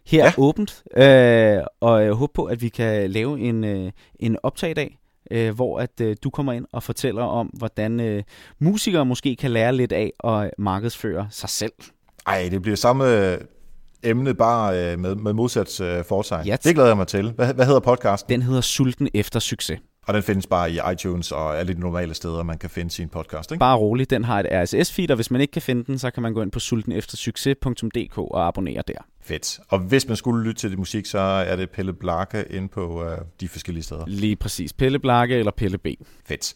[0.07, 0.33] her ja.
[0.39, 4.75] åbent, øh, og jeg håber på, at vi kan lave en, øh, en optag i
[4.75, 5.00] dag,
[5.31, 8.23] øh, hvor at øh, du kommer ind og fortæller om, hvordan øh,
[8.59, 11.73] musikere måske kan lære lidt af at markedsføre sig selv.
[12.27, 13.39] Ej, det bliver samme
[14.03, 16.47] emne bare øh, med, med modsat øh, foretegn.
[16.47, 16.57] Ja.
[16.65, 17.33] Det glæder jeg mig til.
[17.33, 18.33] Hvad, hvad hedder podcasten?
[18.33, 19.81] Den hedder Sulten efter succes.
[20.11, 23.09] Og den findes bare i iTunes og alle de normale steder, man kan finde sin
[23.09, 23.59] podcast, ikke?
[23.61, 26.23] Bare rolig, den har et RSS-feed, og hvis man ikke kan finde den, så kan
[26.23, 28.95] man gå ind på sulteneftersucces.dk og abonnere der.
[29.23, 29.61] Fedt.
[29.69, 33.05] Og hvis man skulle lytte til det musik, så er det Pelle Blakke inde på
[33.05, 34.05] øh, de forskellige steder.
[34.07, 34.73] Lige præcis.
[34.73, 35.87] Pelle Blakke eller Pelle B.
[36.27, 36.55] Fedt.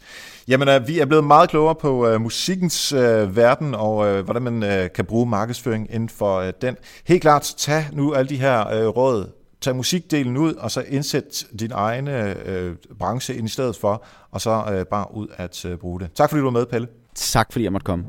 [0.49, 4.43] Jamen, øh, vi er blevet meget klogere på øh, musikkens øh, verden, og øh, hvordan
[4.43, 6.77] man øh, kan bruge markedsføring inden for øh, den.
[7.07, 11.47] Helt klart, tag nu alle de her øh, råd, tag musikdelen ud, og så indsæt
[11.61, 15.79] din egen øh, branche ind i stedet for, og så øh, bare ud at øh,
[15.79, 16.13] bruge det.
[16.15, 16.89] Tak fordi du var med, Pelle.
[17.15, 18.05] Tak fordi jeg måtte komme.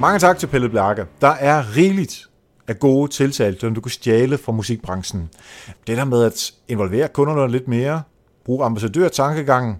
[0.00, 1.06] Mange tak til Pelle Blarke.
[1.20, 2.28] Der er rigeligt
[2.68, 5.28] af gode tiltag, som du kan stjæle fra musikbranchen.
[5.86, 8.02] Det der med at involvere kunderne lidt mere,
[8.44, 9.76] bruge ambassadør-tankegangen,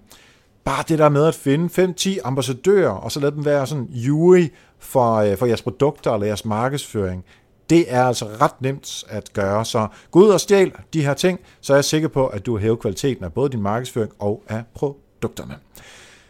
[0.64, 4.46] bare det der med at finde 5-10 ambassadører, og så lade dem være sådan jury
[4.78, 7.24] for, øh, for jeres produkter eller jeres markedsføring,
[7.71, 9.64] det er altså ret nemt at gøre.
[9.64, 12.57] Så gå ud og stjæl de her ting, så er jeg sikker på, at du
[12.57, 15.55] har hævet kvaliteten af både din markedsføring og af produkterne.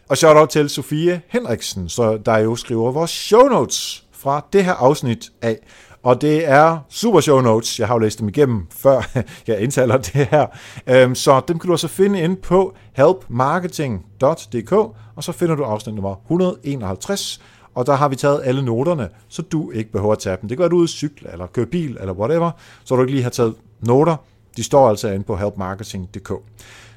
[0.09, 4.65] Og shout out til Sofie Henriksen, så der jo skriver vores show notes fra det
[4.65, 5.57] her afsnit af.
[6.03, 7.79] Og det er super show notes.
[7.79, 9.01] Jeg har jo læst dem igennem, før
[9.47, 10.47] jeg indtaler det her.
[10.87, 14.71] Øhm, så dem kan du også finde ind på helpmarketing.dk,
[15.15, 17.41] og så finder du afsnit nummer 151.
[17.79, 20.49] Og der har vi taget alle noterne, så du ikke behøver at tage dem.
[20.49, 22.51] Det kan være, du er ude at cykle, eller køre bil, eller whatever,
[22.83, 24.15] så du ikke lige har taget noter.
[24.57, 26.31] De står altså inde på helpmarketing.dk.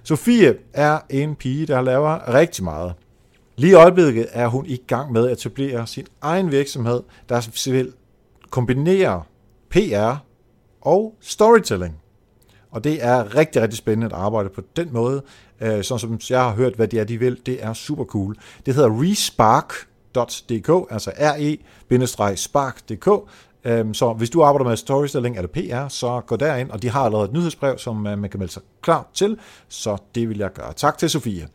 [0.02, 2.94] Sofie er en pige, der laver rigtig meget.
[3.56, 7.92] Lige i øjeblikket er hun i gang med at etablere sin egen virksomhed, der vil
[8.50, 9.22] kombinere
[9.70, 10.14] PR
[10.80, 11.94] og storytelling.
[12.70, 15.22] Og det er rigtig, rigtig spændende at arbejde på den måde.
[15.60, 18.36] Øh, sådan som jeg har hørt, hvad det er, de vil, det er super cool.
[18.66, 19.74] Det hedder Respark,
[20.16, 21.10] respark.dk, altså
[21.90, 23.30] re-spark.dk.
[23.64, 27.00] Øhm, så hvis du arbejder med storytelling eller PR, så gå derind, og de har
[27.00, 29.38] allerede et nyhedsbrev, som øh, man kan melde sig klar til,
[29.68, 30.72] så det vil jeg gøre.
[30.72, 31.48] Tak til Sofie.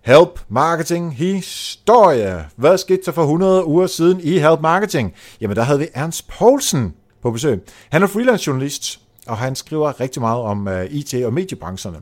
[0.00, 2.48] Help Marketing Historie.
[2.56, 5.14] Hvad skete der for 100 uger siden i Help Marketing?
[5.40, 7.62] Jamen, der havde vi Ernst Poulsen på besøg.
[7.90, 11.98] Han er freelance journalist, og han skriver rigtig meget om øh, IT og mediebrancherne.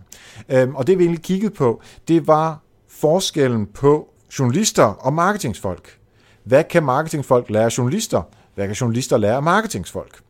[0.63, 4.09] Um, og det vi egentlig kiggede på, det var forskellen på
[4.39, 5.99] journalister og marketingsfolk.
[6.45, 8.23] Hvad kan marketingfolk lære journalister?
[8.55, 10.21] Hvad kan journalister lære marketingsfolk?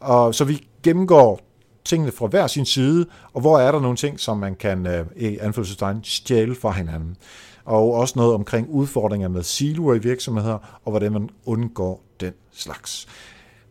[0.00, 1.40] Og så vi gennemgår
[1.84, 5.06] tingene fra hver sin side, og hvor er der nogle ting, som man kan øh,
[5.16, 7.16] i anførselstegn stjæle fra hinanden.
[7.64, 13.08] Og også noget omkring udfordringer med siloer i virksomheder, og hvordan man undgår den slags.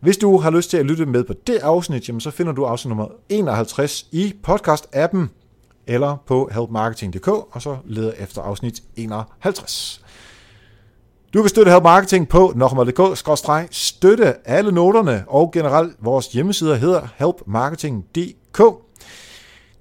[0.00, 2.64] Hvis du har lyst til at lytte med på det afsnit, jamen så finder du
[2.64, 5.26] afsnit nummer 51 i podcast-appen,
[5.86, 10.04] eller på helpmarketing.dk, og så leder efter afsnit 51.
[11.34, 18.58] Du kan støtte Help Marketing på nokmal.dk-støtte alle noterne, og generelt vores hjemmesider hedder helpmarketing.dk.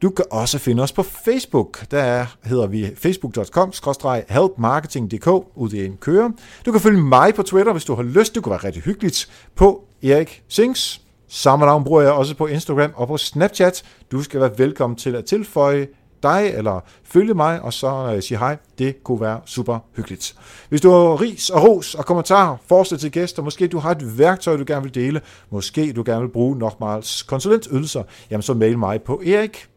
[0.02, 1.92] Du kan også finde os på Facebook.
[1.92, 6.34] Der hedder vi facebook.com-helpmarketing.dk ud i en køre.
[6.66, 8.36] Du kan følge mig på Twitter, hvis du har lyst.
[8.36, 9.30] Det kunne være rigtig hyggeligt.
[9.56, 11.02] På Erik Sings.
[11.28, 13.84] Samme navn bruger jeg også på Instagram og på Snapchat.
[14.14, 15.88] Du skal være velkommen til at tilføje
[16.24, 18.58] dig, eller følge mig, og så øh, sige hej.
[18.78, 20.36] Det kunne være super hyggeligt.
[20.70, 24.18] Hvis du har ris og ros og kommentarer, forslag til gæster, måske du har et
[24.18, 28.78] værktøj, du gerne vil dele, måske du gerne vil bruge Nokmals konsulentydelser, jamen så mail
[28.78, 29.68] mig på erik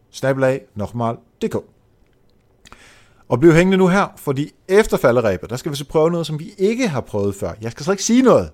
[3.28, 6.38] Og bliv hængende nu her, fordi efter falderæbet, der skal vi så prøve noget, som
[6.38, 7.52] vi ikke har prøvet før.
[7.62, 8.50] Jeg skal slet ikke sige noget.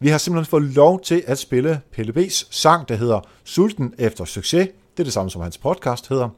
[0.00, 4.24] Vi har simpelthen fået lov til at spille Pelle B's sang, der hedder Sulten efter
[4.24, 4.68] succes.
[4.96, 6.28] Det er det samme, som hans podcast hedder.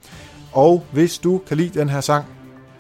[0.52, 2.24] Og hvis du kan lide den her sang,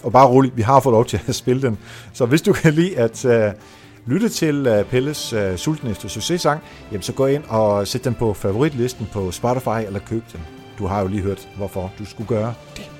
[0.04, 1.78] og bare roligt, vi har fået lov til at spille den,
[2.12, 3.60] så hvis du kan lide at uh,
[4.06, 6.60] lytte til uh, Pelles øh, uh, Sulten efter succes-sang,
[6.92, 10.40] jamen så gå ind og sæt den på favoritlisten på Spotify eller køb den.
[10.78, 12.90] Du har jo lige hørt, hvorfor du skulle gøre det.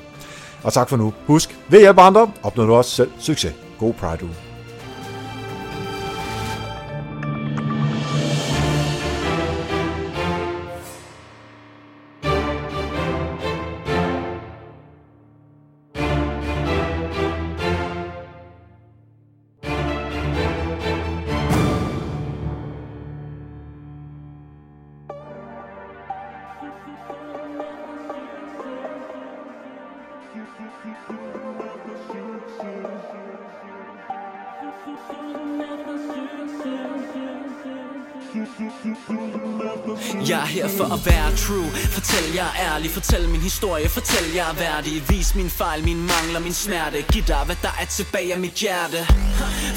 [0.63, 1.13] Og tak for nu.
[1.27, 3.55] Husk, ved hjælp andre, opnår du også selv succes.
[3.79, 4.48] God Pride uge.
[44.29, 45.09] Historie jeg er værdig.
[45.09, 47.03] Vis min fejl, min mangler, min smerte.
[47.13, 49.05] Giv dig hvad der er tilbage af mit hjerte.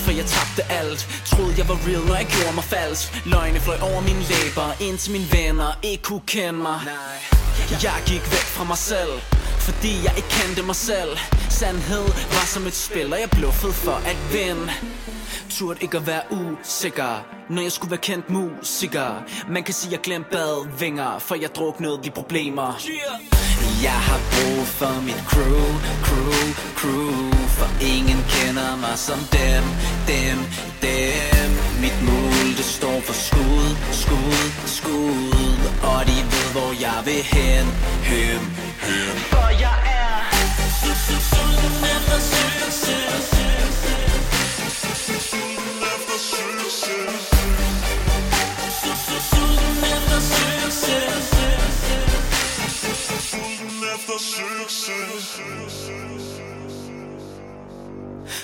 [0.03, 1.07] For jeg tabte alt.
[1.25, 3.25] Troede jeg var real, når jeg gjorde mig falsk.
[3.25, 5.79] Løgne fløj over mine læber Indtil mine venner.
[5.83, 6.79] Ikke kunne kende mig.
[7.83, 9.13] Jeg gik væk fra mig selv
[9.61, 11.17] fordi jeg ikke kendte mig selv.
[11.49, 14.71] Sandhed var som et spil Og jeg bluffede for at vinde.
[15.49, 19.23] Turde ikke at være usikker Når jeg skulle være kendt musiker.
[19.49, 22.79] Man kan sige jeg glemte badvinger For jeg druknede de problemer.
[23.83, 25.67] Jeg har brug for mit crew,
[26.07, 26.43] crew,
[26.79, 29.63] crew For ingen kender mig som dem,
[30.07, 30.37] dem,
[30.81, 31.49] dem
[31.83, 33.69] Mit mål det står for skud,
[34.03, 35.57] skud, skud
[35.91, 37.65] Og de ved hvor jeg vil hen,
[38.09, 38.41] hen,
[38.85, 40.17] hen For jeg er
[41.31, 43.25] Sulten efter succes
[45.29, 47.23] Sulten efter succes
[49.31, 51.31] Sulten efter succes
[53.93, 55.39] efter success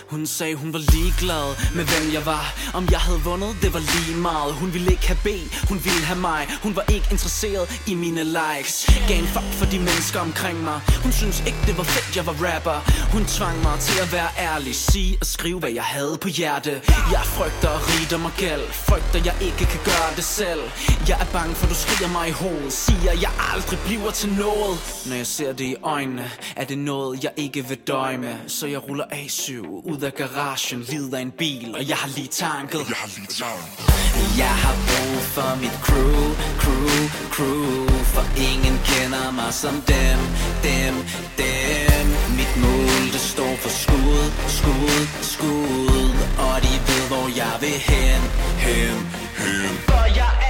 [0.10, 2.46] Hun sagde hun var ligeglad med hvem jeg var.
[2.74, 4.54] Om jeg havde vundet, det var lige meget.
[4.54, 5.30] Hun ville ikke have B,
[5.70, 6.42] hun ville have mig.
[6.64, 8.76] Hun var ikke interesseret i mine likes.
[9.08, 10.80] Gav en fuck for de mennesker omkring mig.
[11.04, 12.80] Hun synes ikke det var fedt, jeg var rapper.
[13.14, 14.76] Hun tvang mig til at være ærlig.
[14.76, 16.72] Sige og skrive hvad jeg havde på hjerte.
[17.16, 18.66] Jeg frygter rigdom og gæld.
[18.88, 20.62] Frygter jeg ikke kan gøre det selv.
[21.10, 24.76] Jeg er bange for du skriger mig i hovedet Siger jeg aldrig bliver til noget.
[25.10, 28.36] Når jeg ser det i øjnene Er det noget jeg ikke vil døje med.
[28.48, 29.52] Så jeg ruller A7
[29.92, 30.82] ud af garagen.
[30.82, 32.80] Lider en bil og jeg har lige tanket.
[32.90, 33.98] Jeg har lige tanket.
[34.38, 36.24] Jeg har brug for mit crew,
[36.62, 36.98] crew,
[37.36, 37.88] crew.
[38.14, 40.20] For ingen kender mig som dem,
[40.68, 40.94] dem,
[41.42, 42.06] dem.
[42.40, 44.26] Mit mål det står for skud,
[44.58, 45.02] skud,
[45.34, 46.10] skud.
[46.46, 48.22] Og de ved hvor jeg vil hen,
[48.66, 48.98] hen,
[49.42, 50.47] hen For jeg er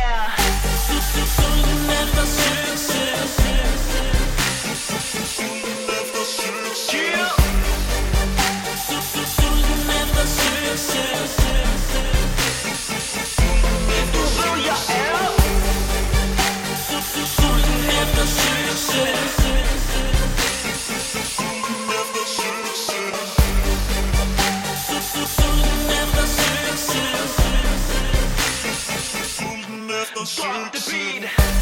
[30.35, 31.56] Drop the beat